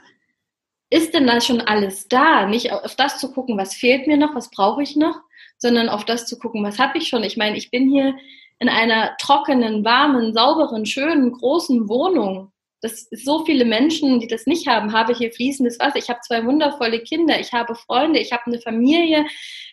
[0.89, 2.47] ist denn da schon alles da?
[2.47, 5.21] Nicht auf das zu gucken, was fehlt mir noch, was brauche ich noch,
[5.59, 7.25] sondern auf das zu gucken, was habe ich schon.
[7.25, 8.15] Ich meine, ich bin hier
[8.59, 12.53] in einer trockenen, warmen, sauberen, schönen, großen Wohnung.
[12.83, 15.97] Das ist so viele Menschen, die das nicht haben, habe hier fließendes Wasser.
[15.97, 19.27] Ich habe zwei wundervolle Kinder, ich habe Freunde, ich habe eine Familie,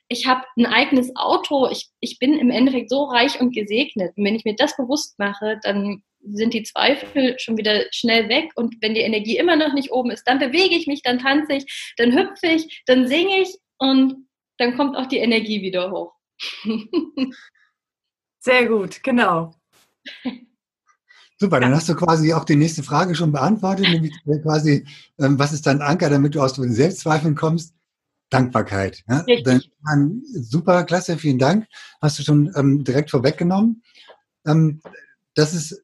[0.07, 1.67] ich habe ein eigenes Auto.
[1.69, 4.13] Ich, ich bin im Endeffekt so reich und gesegnet.
[4.15, 8.51] Und wenn ich mir das bewusst mache, dann sind die Zweifel schon wieder schnell weg.
[8.55, 11.53] Und wenn die Energie immer noch nicht oben ist, dann bewege ich mich, dann tanze
[11.53, 16.13] ich, dann hüpfe ich, dann singe ich und dann kommt auch die Energie wieder hoch.
[18.39, 19.55] Sehr gut, genau.
[21.39, 24.13] Super, dann hast du quasi auch die nächste Frage schon beantwortet, nämlich
[24.43, 24.85] quasi,
[25.19, 27.73] ähm, was ist dein Anker, damit du aus den Selbstzweifeln kommst?
[28.29, 29.03] Dankbarkeit.
[29.07, 29.25] Ja?
[29.43, 31.67] Dann, super, klasse, vielen Dank.
[32.01, 33.83] Hast du schon ähm, direkt vorweggenommen.
[34.45, 34.81] Ähm,
[35.35, 35.83] das ist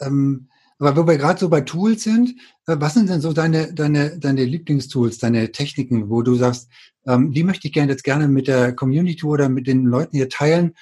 [0.00, 0.48] ähm,
[0.82, 2.30] aber wo wir gerade so bei Tools sind,
[2.66, 6.70] äh, was sind denn so deine, deine, deine Lieblingstools, deine Techniken, wo du sagst,
[7.06, 10.28] ähm, die möchte ich gerne jetzt gerne mit der Community oder mit den Leuten hier
[10.28, 10.74] teilen,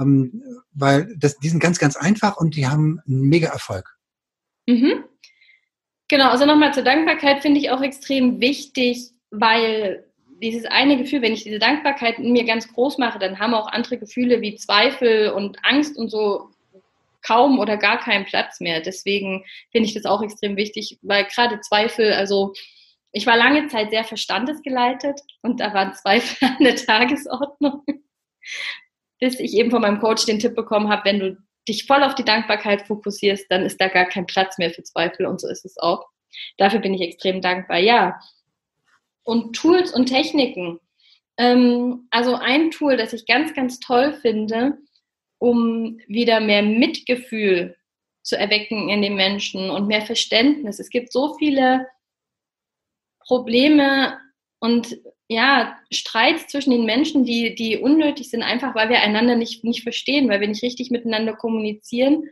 [0.00, 0.42] ähm,
[0.72, 3.96] weil das, die sind ganz, ganz einfach und die haben einen mega Erfolg.
[4.66, 5.04] Mhm.
[6.06, 10.04] Genau, also nochmal zur Dankbarkeit finde ich auch extrem wichtig, weil
[10.40, 13.66] dieses eine Gefühl, wenn ich diese Dankbarkeit in mir ganz groß mache, dann haben auch
[13.66, 16.50] andere Gefühle wie Zweifel und Angst und so
[17.22, 18.80] kaum oder gar keinen Platz mehr.
[18.80, 22.52] Deswegen finde ich das auch extrem wichtig, weil gerade Zweifel, also
[23.12, 27.84] ich war lange Zeit sehr verstandesgeleitet und da waren Zweifel an der Tagesordnung,
[29.18, 31.36] bis ich eben von meinem Coach den Tipp bekommen habe, wenn du
[31.68, 35.26] dich voll auf die Dankbarkeit fokussierst, dann ist da gar kein Platz mehr für Zweifel
[35.26, 36.06] und so ist es auch.
[36.56, 37.78] Dafür bin ich extrem dankbar.
[37.78, 38.20] Ja.
[39.22, 40.80] Und Tools und Techniken.
[41.36, 44.78] Ähm, also ein Tool, das ich ganz, ganz toll finde,
[45.38, 47.76] um wieder mehr Mitgefühl
[48.22, 50.78] zu erwecken in den Menschen und mehr Verständnis.
[50.78, 51.86] Es gibt so viele
[53.20, 54.18] Probleme
[54.60, 54.98] und
[55.28, 59.82] ja, Streits zwischen den Menschen, die, die unnötig sind, einfach weil wir einander nicht, nicht
[59.82, 62.30] verstehen, weil wir nicht richtig miteinander kommunizieren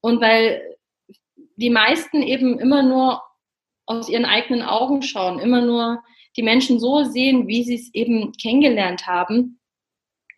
[0.00, 0.76] und weil
[1.56, 3.22] die meisten eben immer nur
[3.86, 6.02] aus ihren eigenen Augen schauen, immer nur
[6.36, 9.60] die Menschen so sehen, wie sie es eben kennengelernt haben.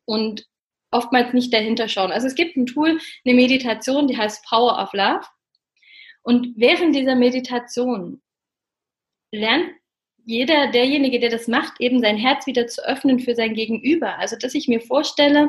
[0.05, 0.47] Und
[0.91, 2.13] oftmals nicht dahinter schauen.
[2.13, 5.27] Also es gibt ein Tool, eine Meditation, die heißt Power of Love.
[6.23, 8.21] Und während dieser Meditation
[9.33, 9.71] lernt
[10.25, 14.19] jeder, derjenige, der das macht, eben sein Herz wieder zu öffnen für sein Gegenüber.
[14.19, 15.49] Also dass ich mir vorstelle,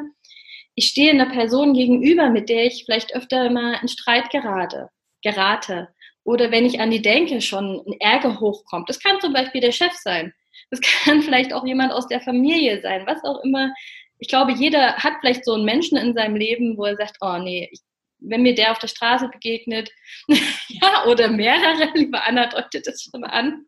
[0.75, 4.89] ich stehe einer Person gegenüber, mit der ich vielleicht öfter mal in Streit gerate,
[5.21, 5.89] gerate.
[6.23, 8.89] Oder wenn ich an die denke, schon ein Ärger hochkommt.
[8.89, 10.33] Das kann zum Beispiel der Chef sein.
[10.69, 13.73] Das kann vielleicht auch jemand aus der Familie sein, was auch immer
[14.21, 17.39] ich glaube, jeder hat vielleicht so einen Menschen in seinem Leben, wo er sagt, oh
[17.39, 17.81] nee, ich,
[18.19, 19.91] wenn mir der auf der Straße begegnet,
[20.27, 23.65] ja, oder mehrere, liebe Anna deutet das schon an.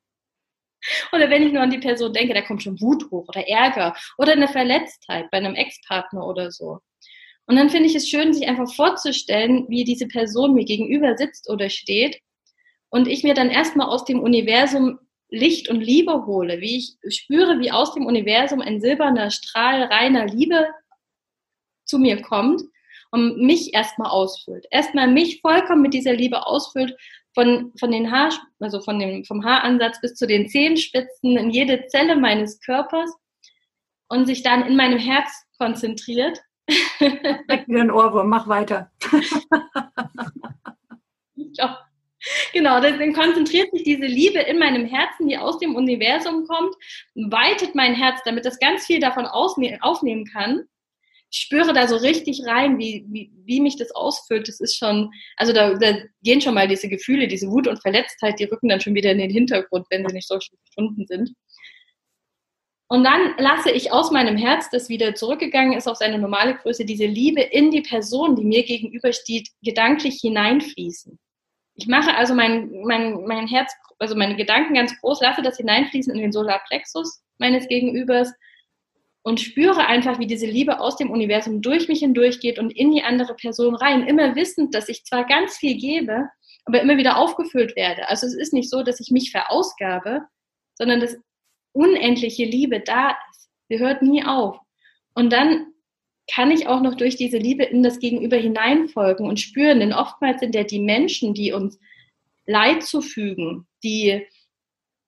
[1.11, 3.95] Oder wenn ich nur an die Person denke, da kommt schon Wut hoch oder Ärger
[4.17, 6.79] oder eine Verletztheit bei einem Ex-Partner oder so.
[7.47, 11.49] Und dann finde ich es schön, sich einfach vorzustellen, wie diese Person mir gegenüber sitzt
[11.49, 12.19] oder steht
[12.89, 14.99] und ich mir dann erstmal aus dem Universum
[15.33, 20.27] Licht und Liebe hole, wie ich spüre, wie aus dem Universum ein silberner Strahl reiner
[20.27, 20.67] Liebe
[21.85, 22.61] zu mir kommt
[23.09, 24.65] und mich erstmal ausfüllt.
[24.69, 26.95] Erstmal mich vollkommen mit dieser Liebe ausfüllt,
[27.33, 31.87] von, von den Haar, also von dem, vom Haaransatz bis zu den Zehenspitzen in jede
[31.87, 33.11] Zelle meines Körpers
[34.09, 36.39] und sich dann in meinem Herz konzentriert.
[36.99, 38.91] Wieder ein Ohrwurm, mach weiter.
[41.35, 41.79] ja.
[42.53, 46.75] Genau, deswegen konzentriert sich diese Liebe in meinem Herzen, die aus dem Universum kommt,
[47.15, 50.63] weitet mein Herz, damit das ganz viel davon aufnehmen kann.
[51.29, 54.47] Ich spüre da so richtig rein, wie, wie, wie mich das ausfüllt.
[54.47, 58.39] Das ist schon, also da, da gehen schon mal diese Gefühle, diese Wut und Verletztheit,
[58.39, 61.33] die rücken dann schon wieder in den Hintergrund, wenn sie nicht so stunden sind.
[62.87, 66.85] Und dann lasse ich aus meinem Herz, das wieder zurückgegangen ist auf seine normale Größe,
[66.85, 71.17] diese Liebe in die Person, die mir gegenübersteht, gedanklich hineinfließen.
[71.75, 76.13] Ich mache also mein, mein, mein Herz, also meine Gedanken ganz groß, lasse das hineinfließen
[76.13, 78.31] in den Solarplexus meines Gegenübers
[79.23, 83.03] und spüre einfach, wie diese Liebe aus dem Universum durch mich hindurchgeht und in die
[83.03, 86.29] andere Person rein, immer wissend, dass ich zwar ganz viel gebe,
[86.65, 88.09] aber immer wieder aufgefüllt werde.
[88.09, 90.21] Also es ist nicht so, dass ich mich verausgabe,
[90.75, 91.17] sondern dass
[91.71, 93.49] unendliche Liebe da ist.
[93.69, 94.57] Sie hört nie auf.
[95.15, 95.72] Und dann
[96.31, 100.39] kann ich auch noch durch diese Liebe in das Gegenüber hineinfolgen und spüren, denn oftmals
[100.39, 101.79] sind ja die Menschen, die uns
[102.45, 104.25] Leid zufügen, die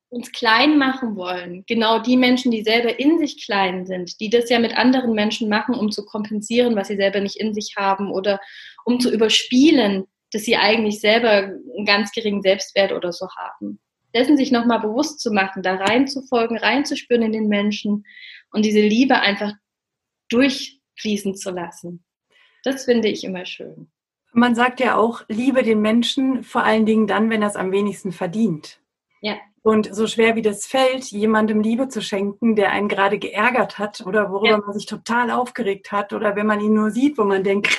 [0.09, 4.49] uns klein machen wollen, genau die Menschen, die selber in sich klein sind, die das
[4.49, 8.11] ja mit anderen Menschen machen, um zu kompensieren, was sie selber nicht in sich haben
[8.11, 8.39] oder
[8.85, 13.79] um zu überspielen, dass sie eigentlich selber einen ganz geringen Selbstwert oder so haben.
[14.13, 18.05] Dessen sich nochmal bewusst zu machen, da reinzufolgen, reinzuspüren in den Menschen
[18.51, 19.53] und diese Liebe einfach
[20.95, 22.03] durchfließen zu lassen.
[22.63, 23.91] Das finde ich immer schön.
[24.33, 27.71] Man sagt ja auch, liebe den Menschen vor allen Dingen dann, wenn er es am
[27.71, 28.81] wenigsten verdient.
[29.21, 29.35] Ja.
[29.61, 34.05] Und so schwer wie das fällt, jemandem Liebe zu schenken, der einen gerade geärgert hat
[34.05, 34.57] oder worüber ja.
[34.57, 37.75] man sich total aufgeregt hat oder wenn man ihn nur sieht, wo man denkt,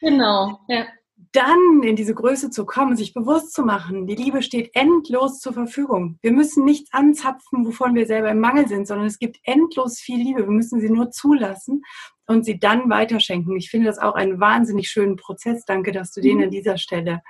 [0.00, 0.86] genau, ja.
[1.32, 5.54] Dann in diese Größe zu kommen, sich bewusst zu machen, die Liebe steht endlos zur
[5.54, 6.18] Verfügung.
[6.20, 10.18] Wir müssen nichts anzapfen, wovon wir selber im Mangel sind, sondern es gibt endlos viel
[10.18, 10.40] Liebe.
[10.40, 11.82] Wir müssen sie nur zulassen
[12.26, 13.56] und sie dann weiterschenken.
[13.56, 15.64] Ich finde das auch einen wahnsinnig schönen Prozess.
[15.64, 16.44] Danke, dass du den mhm.
[16.44, 17.22] an dieser Stelle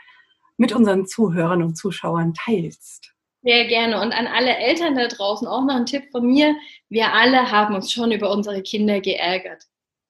[0.57, 3.12] mit unseren Zuhörern und Zuschauern teilst.
[3.42, 4.01] Sehr gerne.
[4.01, 6.57] Und an alle Eltern da draußen auch noch ein Tipp von mir.
[6.88, 9.62] Wir alle haben uns schon über unsere Kinder geärgert.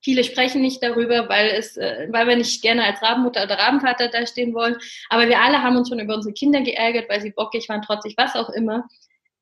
[0.06, 4.06] Viele sprechen nicht darüber, weil, es, äh, weil wir nicht gerne als Rabenmutter oder Rabenvater
[4.06, 4.76] dastehen wollen.
[5.08, 8.14] Aber wir alle haben uns schon über unsere Kinder geärgert, weil sie bockig waren, trotzig,
[8.16, 8.86] was auch immer.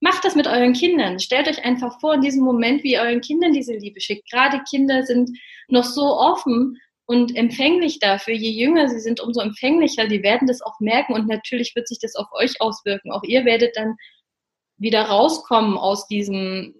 [0.00, 1.20] Macht das mit euren Kindern.
[1.20, 4.30] Stellt euch einfach vor, in diesem Moment, wie ihr euren Kindern diese Liebe schickt.
[4.30, 8.32] Gerade Kinder sind noch so offen und empfänglich dafür.
[8.32, 10.08] Je jünger sie sind, umso empfänglicher.
[10.08, 13.12] Die werden das auch merken und natürlich wird sich das auf euch auswirken.
[13.12, 13.96] Auch ihr werdet dann
[14.78, 16.74] wieder rauskommen aus diesem,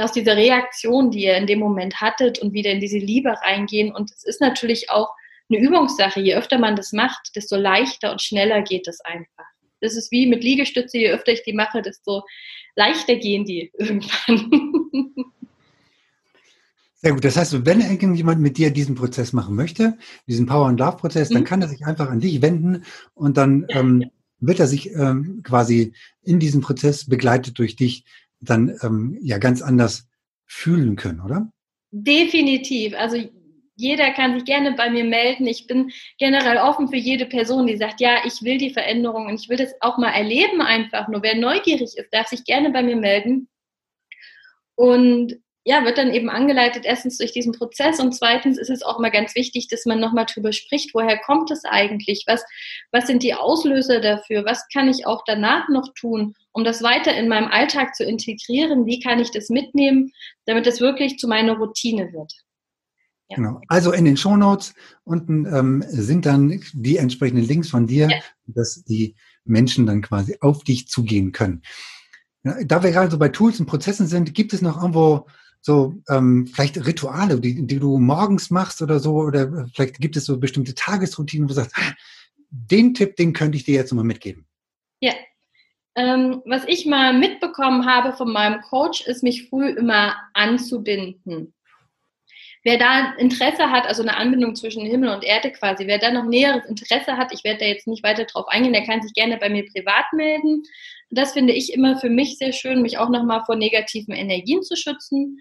[0.00, 3.94] aus dieser Reaktion, die ihr in dem Moment hattet und wieder in diese Liebe reingehen.
[3.94, 5.08] Und es ist natürlich auch
[5.48, 6.20] eine Übungssache.
[6.20, 9.44] Je öfter man das macht, desto leichter und schneller geht es einfach.
[9.80, 10.98] Das ist wie mit Liegestütze.
[10.98, 12.22] Je öfter ich die mache, desto
[12.74, 14.74] leichter gehen die irgendwann.
[16.94, 17.24] Sehr gut.
[17.24, 21.30] Das heißt, wenn irgendjemand mit dir diesen Prozess machen möchte, diesen Power and Love Prozess,
[21.30, 21.34] mhm.
[21.34, 25.40] dann kann er sich einfach an dich wenden und dann ähm, wird er sich ähm,
[25.42, 28.04] quasi in diesem Prozess begleitet durch dich
[28.40, 30.08] dann ähm, ja ganz anders
[30.46, 31.50] fühlen können, oder?
[31.90, 32.94] Definitiv.
[32.96, 33.18] Also
[33.76, 35.46] jeder kann sich gerne bei mir melden.
[35.46, 39.40] Ich bin generell offen für jede Person, die sagt, ja, ich will die Veränderung und
[39.40, 41.08] ich will das auch mal erleben einfach.
[41.08, 43.48] Nur wer neugierig ist, darf sich gerne bei mir melden.
[44.74, 45.36] Und
[45.68, 49.10] ja, wird dann eben angeleitet, erstens durch diesen Prozess und zweitens ist es auch immer
[49.10, 52.22] ganz wichtig, dass man nochmal drüber spricht, woher kommt es eigentlich?
[52.28, 52.44] Was,
[52.92, 54.44] was sind die Auslöser dafür?
[54.44, 58.86] Was kann ich auch danach noch tun, um das weiter in meinem Alltag zu integrieren?
[58.86, 60.12] Wie kann ich das mitnehmen,
[60.44, 62.32] damit es wirklich zu meiner Routine wird?
[63.28, 63.34] Ja.
[63.34, 63.60] Genau.
[63.66, 68.18] Also in den Shownotes unten ähm, sind dann die entsprechenden Links von dir, ja.
[68.46, 71.62] dass die Menschen dann quasi auf dich zugehen können.
[72.44, 75.26] Ja, da wir gerade so bei Tools und Prozessen sind, gibt es noch irgendwo
[75.66, 80.24] so ähm, vielleicht Rituale, die, die du morgens machst oder so, oder vielleicht gibt es
[80.24, 81.92] so bestimmte Tagesroutinen, wo du sagst, ah,
[82.48, 84.46] den Tipp, den könnte ich dir jetzt nochmal mitgeben.
[85.00, 85.12] Ja.
[85.96, 91.52] Ähm, was ich mal mitbekommen habe von meinem Coach, ist, mich früh immer anzubinden.
[92.62, 96.26] Wer da Interesse hat, also eine Anbindung zwischen Himmel und Erde quasi, wer da noch
[96.26, 99.36] näheres Interesse hat, ich werde da jetzt nicht weiter drauf eingehen, der kann sich gerne
[99.36, 100.62] bei mir privat melden.
[101.10, 104.76] Das finde ich immer für mich sehr schön, mich auch nochmal vor negativen Energien zu
[104.76, 105.40] schützen.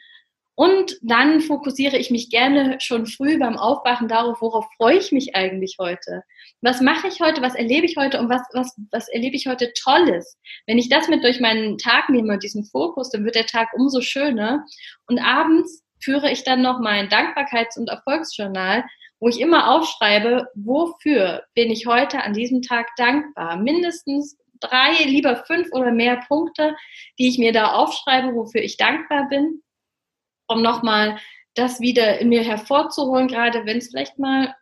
[0.56, 5.36] Und dann fokussiere ich mich gerne schon früh beim Aufwachen darauf, worauf freue ich mich
[5.36, 6.24] eigentlich heute?
[6.62, 7.42] Was mache ich heute?
[7.42, 8.20] Was erlebe ich heute?
[8.20, 10.38] Und was, was, was erlebe ich heute Tolles?
[10.66, 14.00] Wenn ich das mit durch meinen Tag nehme, diesen Fokus, dann wird der Tag umso
[14.00, 14.66] schöner.
[15.08, 18.86] Und abends führe ich dann noch mein Dankbarkeits- und Erfolgsjournal,
[19.20, 23.58] wo ich immer aufschreibe, wofür bin ich heute an diesem Tag dankbar?
[23.58, 26.76] Mindestens drei, lieber fünf oder mehr Punkte,
[27.20, 29.62] die ich mir da aufschreibe, wofür ich dankbar bin
[30.48, 31.18] um nochmal
[31.54, 34.54] das wieder in mir hervorzuholen, gerade wenn es vielleicht mal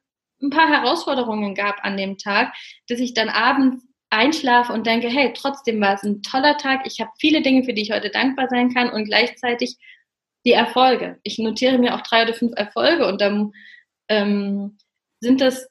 [0.42, 2.54] ein paar Herausforderungen gab an dem Tag,
[2.88, 6.86] dass ich dann abends einschlafe und denke, hey, trotzdem war es ein toller Tag.
[6.86, 9.78] Ich habe viele Dinge, für die ich heute dankbar sein kann und gleichzeitig
[10.46, 11.20] die Erfolge.
[11.24, 13.54] Ich notiere mir auch drei oder fünf Erfolge und dann
[14.10, 14.78] ähm,
[15.20, 15.68] sind das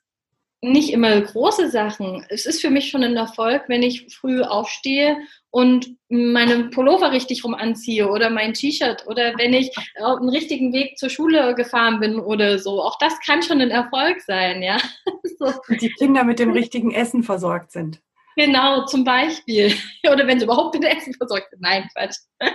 [0.62, 2.24] nicht immer große Sachen.
[2.28, 5.18] Es ist für mich schon ein Erfolg, wenn ich früh aufstehe
[5.50, 10.72] und meinen Pullover richtig rum anziehe oder mein T-Shirt oder wenn ich auf den richtigen
[10.72, 12.80] Weg zur Schule gefahren bin oder so.
[12.80, 14.78] Auch das kann schon ein Erfolg sein, ja.
[15.38, 15.52] so.
[15.68, 18.00] Und die Kinder mit dem richtigen Essen versorgt sind.
[18.36, 19.74] Genau, zum Beispiel.
[20.10, 21.60] Oder wenn sie überhaupt mit Essen versorgt sind.
[21.60, 22.16] Nein, Quatsch.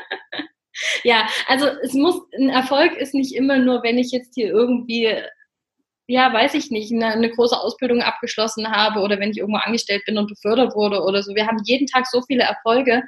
[1.04, 5.14] ja, also es muss, ein Erfolg ist nicht immer nur, wenn ich jetzt hier irgendwie
[6.08, 10.04] ja, weiß ich nicht, eine, eine, große Ausbildung abgeschlossen habe oder wenn ich irgendwo angestellt
[10.06, 11.36] bin und befördert wurde oder so.
[11.36, 13.04] Wir haben jeden Tag so viele Erfolge.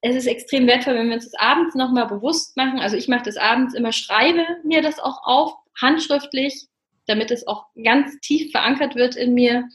[0.00, 2.78] Es ist extrem wertvoll, wenn wir uns das abends nochmal bewusst machen.
[2.78, 6.66] Also ich mache das abends immer, schreibe mir das auch auf, handschriftlich,
[7.06, 9.68] damit es auch ganz tief verankert wird in mir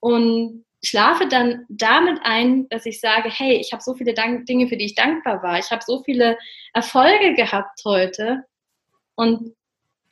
[0.00, 4.68] und schlafe dann damit ein, dass ich sage, hey, ich habe so viele Dank Dinge,
[4.68, 5.58] für die ich dankbar war.
[5.58, 6.38] Ich habe so viele
[6.72, 8.44] Erfolge gehabt heute
[9.16, 9.54] und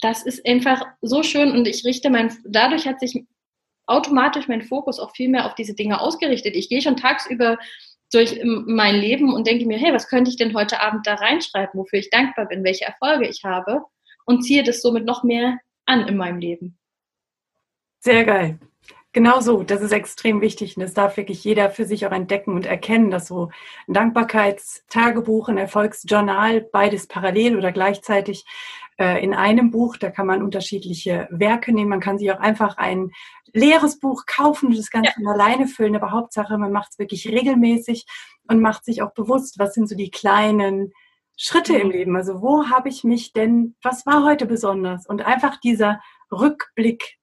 [0.01, 3.25] das ist einfach so schön und ich richte mein, dadurch hat sich
[3.87, 6.55] automatisch mein Fokus auch viel mehr auf diese Dinge ausgerichtet.
[6.55, 7.57] Ich gehe schon tagsüber
[8.13, 11.79] durch mein Leben und denke mir, hey, was könnte ich denn heute Abend da reinschreiben,
[11.79, 13.83] wofür ich dankbar bin, welche Erfolge ich habe
[14.25, 16.79] und ziehe das somit noch mehr an in meinem Leben.
[18.01, 18.59] Sehr geil.
[19.17, 22.53] Genau so, das ist extrem wichtig und das darf wirklich jeder für sich auch entdecken
[22.53, 23.49] und erkennen, dass so
[23.89, 28.45] ein Dankbarkeitstagebuch, ein Erfolgsjournal, beides parallel oder gleichzeitig
[28.99, 29.97] äh, in einem Buch.
[29.97, 31.89] Da kann man unterschiedliche Werke nehmen.
[31.89, 33.11] Man kann sich auch einfach ein
[33.55, 35.31] leeres Buch kaufen und das Ganze ja.
[35.31, 35.97] alleine füllen.
[35.97, 38.05] Aber Hauptsache, man macht es wirklich regelmäßig
[38.49, 40.93] und macht sich auch bewusst, was sind so die kleinen
[41.39, 41.81] Schritte mhm.
[41.81, 42.17] im Leben.
[42.17, 45.07] Also wo habe ich mich denn, was war heute besonders?
[45.07, 47.17] Und einfach dieser Rückblick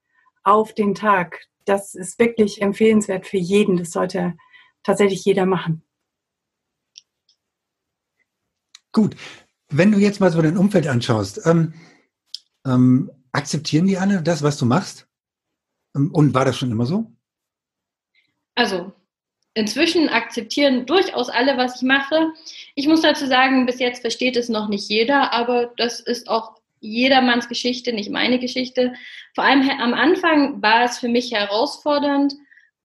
[0.43, 3.77] auf den Tag, das ist wirklich empfehlenswert für jeden.
[3.77, 4.35] Das sollte
[4.83, 5.83] tatsächlich jeder machen.
[8.91, 9.15] Gut,
[9.69, 11.73] wenn du jetzt mal so dein Umfeld anschaust, ähm,
[12.65, 15.07] ähm, akzeptieren die alle das, was du machst?
[15.95, 17.11] Ähm, und war das schon immer so?
[18.55, 18.93] Also,
[19.55, 22.31] inzwischen akzeptieren durchaus alle, was ich mache.
[22.75, 26.55] Ich muss dazu sagen, bis jetzt versteht es noch nicht jeder, aber das ist auch
[26.83, 28.93] jedermanns Geschichte, nicht meine Geschichte.
[29.33, 32.33] Vor allem am Anfang war es für mich herausfordernd,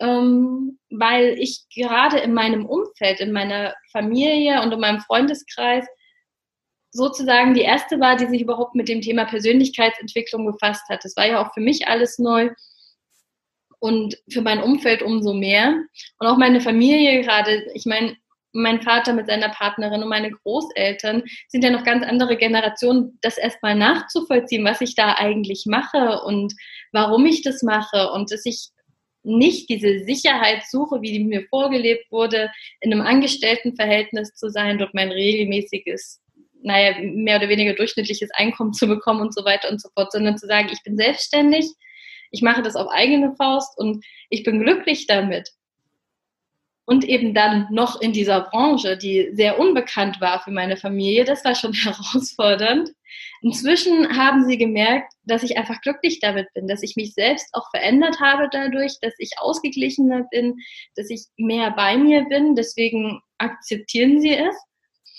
[0.01, 5.85] ähm, weil ich gerade in meinem Umfeld, in meiner Familie und in meinem Freundeskreis
[6.91, 11.05] sozusagen die erste war, die sich überhaupt mit dem Thema Persönlichkeitsentwicklung befasst hat.
[11.05, 12.51] Das war ja auch für mich alles neu
[13.81, 15.75] und für mein Umfeld umso mehr.
[16.19, 18.17] Und auch meine Familie gerade, ich meine,
[18.53, 23.39] mein Vater mit seiner Partnerin und meine Großeltern sind ja noch ganz andere Generationen, das
[23.39, 26.55] erstmal nachzuvollziehen, was ich da eigentlich mache und
[26.93, 28.69] warum ich das mache und dass ich
[29.23, 34.95] nicht diese Sicherheit suche, wie die mir vorgelebt wurde, in einem Angestelltenverhältnis zu sein, dort
[34.95, 36.21] mein regelmäßiges
[36.63, 40.39] naja, mehr oder weniger durchschnittliches Einkommen zu bekommen und so weiter und so fort, sondern
[40.39, 41.67] zu sagen, ich bin selbstständig,
[42.31, 45.51] ich mache das auf eigene Faust und ich bin glücklich damit.
[46.89, 51.45] Und eben dann noch in dieser Branche, die sehr unbekannt war für meine Familie, das
[51.45, 52.89] war schon herausfordernd.
[53.43, 57.69] Inzwischen haben sie gemerkt, dass ich einfach glücklich damit bin, dass ich mich selbst auch
[57.69, 60.57] verändert habe dadurch, dass ich ausgeglichener bin,
[60.97, 62.55] dass ich mehr bei mir bin.
[62.55, 64.57] Deswegen akzeptieren sie es.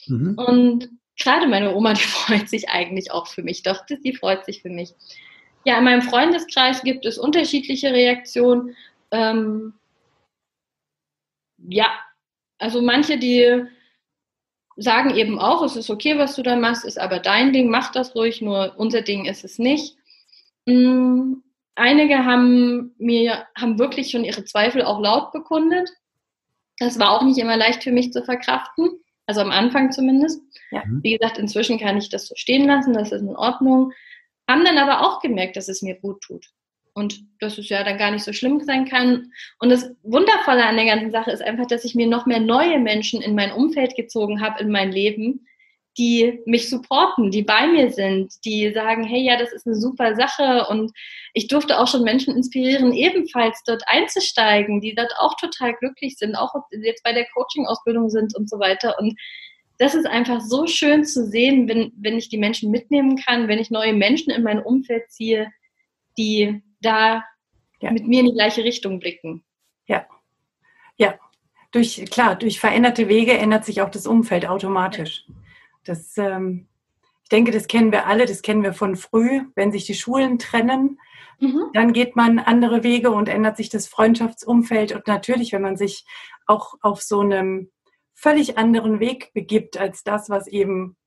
[0.08, 0.40] Mhm.
[0.40, 3.62] Und gerade meine Oma, die freut sich eigentlich auch für mich.
[3.62, 4.96] Doch, die freut sich für mich.
[5.66, 8.76] Ja, in meinem Freundeskreis gibt es unterschiedliche Reaktionen.
[9.12, 9.74] Ähm,
[11.68, 11.88] ja,
[12.58, 13.66] also manche, die
[14.76, 17.92] sagen eben auch, es ist okay, was du da machst, ist aber dein Ding, mach
[17.92, 19.96] das ruhig, nur unser Ding ist es nicht.
[20.66, 21.36] Mm,
[21.76, 25.90] einige haben mir, haben wirklich schon ihre Zweifel auch laut bekundet.
[26.78, 28.90] Das war auch nicht immer leicht für mich zu verkraften.
[29.26, 30.42] Also am Anfang zumindest.
[30.72, 30.84] Ja.
[30.86, 31.04] Mhm.
[31.04, 33.92] Wie gesagt, inzwischen kann ich das so stehen lassen, das ist in Ordnung.
[34.48, 36.48] Haben dann aber auch gemerkt, dass es mir gut tut.
[37.00, 39.32] Und dass es ja dann gar nicht so schlimm sein kann.
[39.60, 42.80] Und das Wundervolle an der ganzen Sache ist einfach, dass ich mir noch mehr neue
[42.80, 45.48] Menschen in mein Umfeld gezogen habe, in mein Leben,
[45.98, 50.16] die mich supporten, die bei mir sind, die sagen, hey, ja, das ist eine super
[50.16, 50.68] Sache.
[50.70, 50.92] Und
[51.34, 56.36] ich durfte auch schon Menschen inspirieren, ebenfalls dort einzusteigen, die dort auch total glücklich sind,
[56.36, 58.98] auch jetzt bei der Coaching-Ausbildung sind und so weiter.
[59.00, 59.18] Und
[59.78, 63.60] das ist einfach so schön zu sehen, wenn, wenn ich die Menschen mitnehmen kann, wenn
[63.60, 65.52] ich neue Menschen in mein Umfeld ziehe,
[66.18, 67.24] die da
[67.82, 67.92] ja.
[67.92, 69.44] mit mir in die gleiche Richtung blicken.
[69.86, 70.06] Ja,
[70.98, 71.16] ja.
[71.72, 75.26] Durch, klar, durch veränderte Wege ändert sich auch das Umfeld automatisch.
[75.84, 76.68] Das, ähm,
[77.24, 80.40] ich denke, das kennen wir alle, das kennen wir von früh, wenn sich die Schulen
[80.40, 81.00] trennen.
[81.40, 81.70] Mhm.
[81.74, 84.94] Dann geht man andere Wege und ändert sich das Freundschaftsumfeld.
[84.94, 86.06] Und natürlich, wenn man sich
[86.48, 87.70] auch auf so einem
[88.14, 90.98] völlig anderen Weg begibt als das, was eben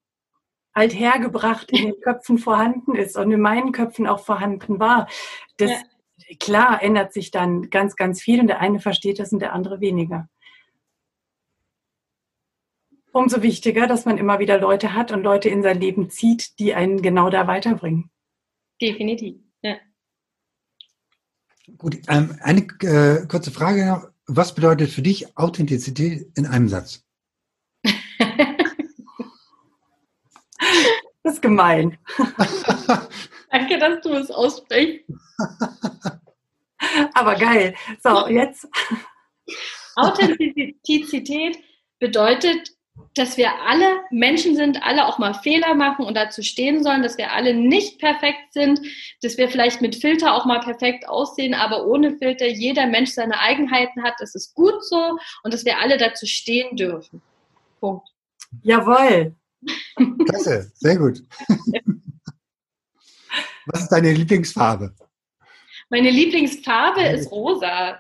[0.73, 5.09] althergebracht in den Köpfen vorhanden ist und in meinen Köpfen auch vorhanden war.
[5.57, 5.79] Das, ja.
[6.39, 9.81] Klar ändert sich dann ganz, ganz viel und der eine versteht das und der andere
[9.81, 10.29] weniger.
[13.13, 16.75] umso wichtiger, dass man immer wieder Leute hat und Leute in sein Leben zieht, die
[16.75, 18.11] einen genau da weiterbringen.
[18.81, 19.77] Definitiv, ja.
[21.79, 24.09] Gut, ähm, eine äh, kurze Frage noch.
[24.27, 27.05] Was bedeutet für dich Authentizität in einem Satz?
[31.23, 31.99] das ist gemein.
[33.53, 35.05] Danke, dass du es aussprichst.
[37.15, 37.75] Aber geil.
[38.03, 38.67] So, jetzt.
[39.97, 41.59] Authentizität
[41.99, 42.71] bedeutet,
[43.15, 47.19] dass wir alle Menschen sind, alle auch mal Fehler machen und dazu stehen sollen, dass
[47.19, 48.81] wir alle nicht perfekt sind,
[49.21, 53.39] dass wir vielleicht mit Filter auch mal perfekt aussehen, aber ohne Filter jeder Mensch seine
[53.39, 54.15] Eigenheiten hat.
[54.19, 57.21] Das ist gut so und dass wir alle dazu stehen dürfen.
[57.81, 58.09] Punkt.
[58.63, 59.35] Jawohl.
[60.27, 61.23] Klasse, sehr gut.
[63.67, 64.95] Was ist deine Lieblingsfarbe?
[65.93, 67.99] Meine Lieblingsfarbe ist rosa.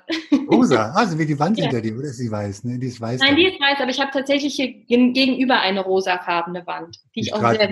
[0.51, 1.65] Rosa, also wie die Wand ja.
[1.65, 2.65] hinter dir, oder ist sie weiß?
[2.65, 2.79] Ne?
[2.79, 3.21] Die ist weiß.
[3.21, 7.27] Nein, die ist weiß, aber ich habe tatsächlich hier gegenüber eine rosafarbene Wand, die ich,
[7.27, 7.71] ich auch sehr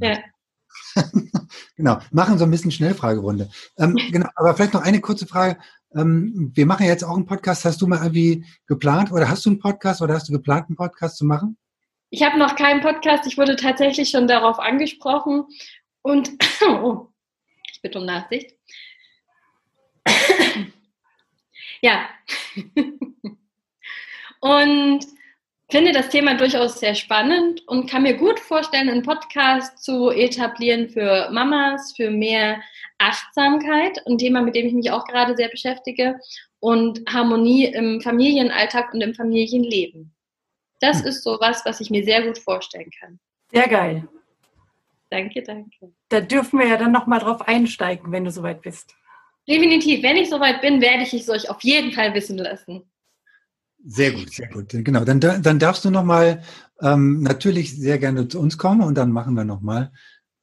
[0.00, 0.18] ja.
[1.76, 3.48] genau, machen so ein bisschen Schnellfragerunde.
[3.78, 5.56] Ähm, genau, aber vielleicht noch eine kurze Frage.
[5.94, 7.64] Ähm, wir machen jetzt auch einen Podcast.
[7.64, 10.76] Hast du mal irgendwie geplant oder hast du einen Podcast oder hast du geplant, einen
[10.76, 11.56] Podcast zu machen?
[12.10, 13.26] Ich habe noch keinen Podcast.
[13.26, 15.44] Ich wurde tatsächlich schon darauf angesprochen
[16.02, 16.30] und
[16.68, 17.08] oh,
[17.84, 18.56] bitte um Nachsicht.
[21.82, 22.08] ja.
[24.40, 25.06] und
[25.70, 30.88] finde das Thema durchaus sehr spannend und kann mir gut vorstellen, einen Podcast zu etablieren
[30.88, 32.60] für Mamas, für mehr
[32.98, 36.18] Achtsamkeit, ein Thema, mit dem ich mich auch gerade sehr beschäftige,
[36.60, 40.14] und Harmonie im Familienalltag und im Familienleben.
[40.80, 41.08] Das hm.
[41.08, 43.20] ist so was, was ich mir sehr gut vorstellen kann.
[43.52, 44.08] Sehr geil.
[45.10, 45.92] Danke, danke.
[46.08, 48.94] Da dürfen wir ja dann nochmal drauf einsteigen, wenn du soweit bist.
[49.46, 50.02] Definitiv.
[50.02, 52.90] Wenn ich soweit bin, werde ich es euch auf jeden Fall wissen lassen.
[53.86, 54.70] Sehr gut, sehr gut.
[54.70, 56.42] Genau, dann, dann darfst du nochmal
[56.80, 59.92] ähm, natürlich sehr gerne zu uns kommen und dann machen wir nochmal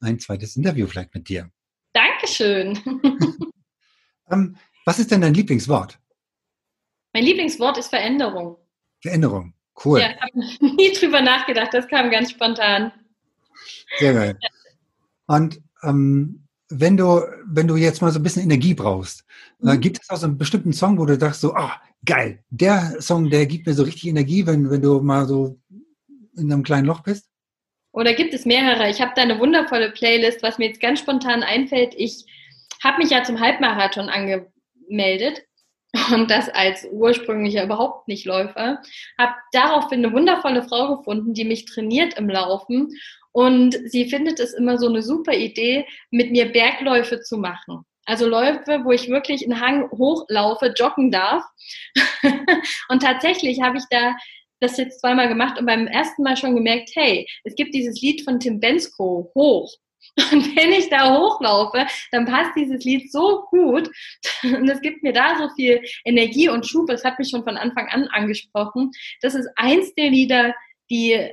[0.00, 1.50] ein zweites Interview vielleicht mit dir.
[1.92, 2.78] Dankeschön.
[4.30, 5.98] ähm, was ist denn dein Lieblingswort?
[7.12, 8.56] Mein Lieblingswort ist Veränderung.
[9.00, 9.54] Veränderung,
[9.84, 10.00] cool.
[10.00, 12.92] Ja, ich habe nie drüber nachgedacht, das kam ganz spontan.
[13.98, 14.38] Sehr geil.
[15.26, 19.24] Und ähm, wenn du, wenn du jetzt mal so ein bisschen Energie brauchst,
[19.62, 19.80] äh, mhm.
[19.80, 23.00] gibt es auch so einen bestimmten Song, wo du sagst so, ah, oh, geil, der
[23.00, 25.58] Song, der gibt mir so richtig Energie, wenn, wenn du mal so
[26.36, 27.28] in einem kleinen Loch bist?
[27.92, 28.88] Oder gibt es mehrere?
[28.88, 31.94] Ich habe da eine wundervolle Playlist, was mir jetzt ganz spontan einfällt.
[31.96, 32.24] Ich
[32.82, 35.42] habe mich ja zum Halbmarathon angemeldet
[36.14, 38.80] und das als ursprünglicher überhaupt nicht Läufer.
[39.18, 42.88] Habe daraufhin eine wundervolle Frau gefunden, die mich trainiert im Laufen
[43.32, 47.84] und sie findet es immer so eine super Idee, mit mir Bergläufe zu machen.
[48.04, 51.44] Also Läufe, wo ich wirklich einen Hang hochlaufe, joggen darf.
[52.88, 54.14] und tatsächlich habe ich da
[54.60, 58.22] das jetzt zweimal gemacht und beim ersten Mal schon gemerkt, hey, es gibt dieses Lied
[58.22, 59.72] von Tim Bensko, Hoch.
[60.32, 63.88] Und wenn ich da hochlaufe, dann passt dieses Lied so gut
[64.42, 66.88] und es gibt mir da so viel Energie und Schub.
[66.88, 68.90] Das hat mich schon von Anfang an angesprochen.
[69.22, 70.54] Das ist eins der Lieder,
[70.92, 71.30] die,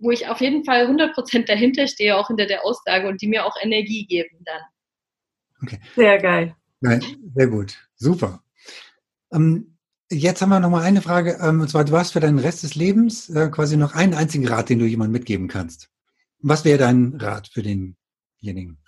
[0.00, 3.46] wo ich auf jeden Fall 100% dahinter stehe, auch hinter der Aussage und die mir
[3.46, 4.60] auch Energie geben dann.
[5.62, 5.78] Okay.
[5.94, 6.56] Sehr geil.
[6.80, 7.02] Nein,
[7.34, 7.78] sehr gut.
[7.94, 8.42] Super.
[9.32, 9.78] Ähm,
[10.10, 12.64] jetzt haben wir noch mal eine Frage, ähm, und zwar, du hast für deinen Rest
[12.64, 15.88] des Lebens äh, quasi noch einen einzigen Rat, den du jemandem mitgeben kannst.
[16.40, 18.78] Was wäre dein Rat für denjenigen?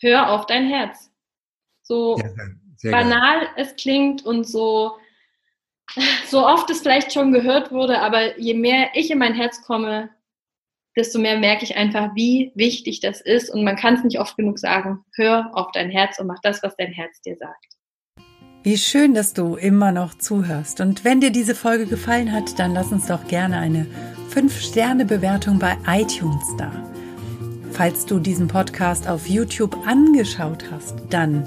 [0.00, 1.10] Hör auf dein Herz.
[1.82, 3.48] So ja, banal geil.
[3.56, 4.98] es klingt und so
[6.28, 10.10] so oft es vielleicht schon gehört wurde, aber je mehr ich in mein Herz komme,
[10.96, 13.50] desto mehr merke ich einfach, wie wichtig das ist.
[13.50, 15.04] Und man kann es nicht oft genug sagen.
[15.14, 17.66] Hör auf dein Herz und mach das, was dein Herz dir sagt.
[18.62, 20.80] Wie schön, dass du immer noch zuhörst.
[20.80, 23.86] Und wenn dir diese Folge gefallen hat, dann lass uns doch gerne eine
[24.34, 26.72] 5-Sterne-Bewertung bei iTunes da.
[27.70, 31.46] Falls du diesen Podcast auf YouTube angeschaut hast, dann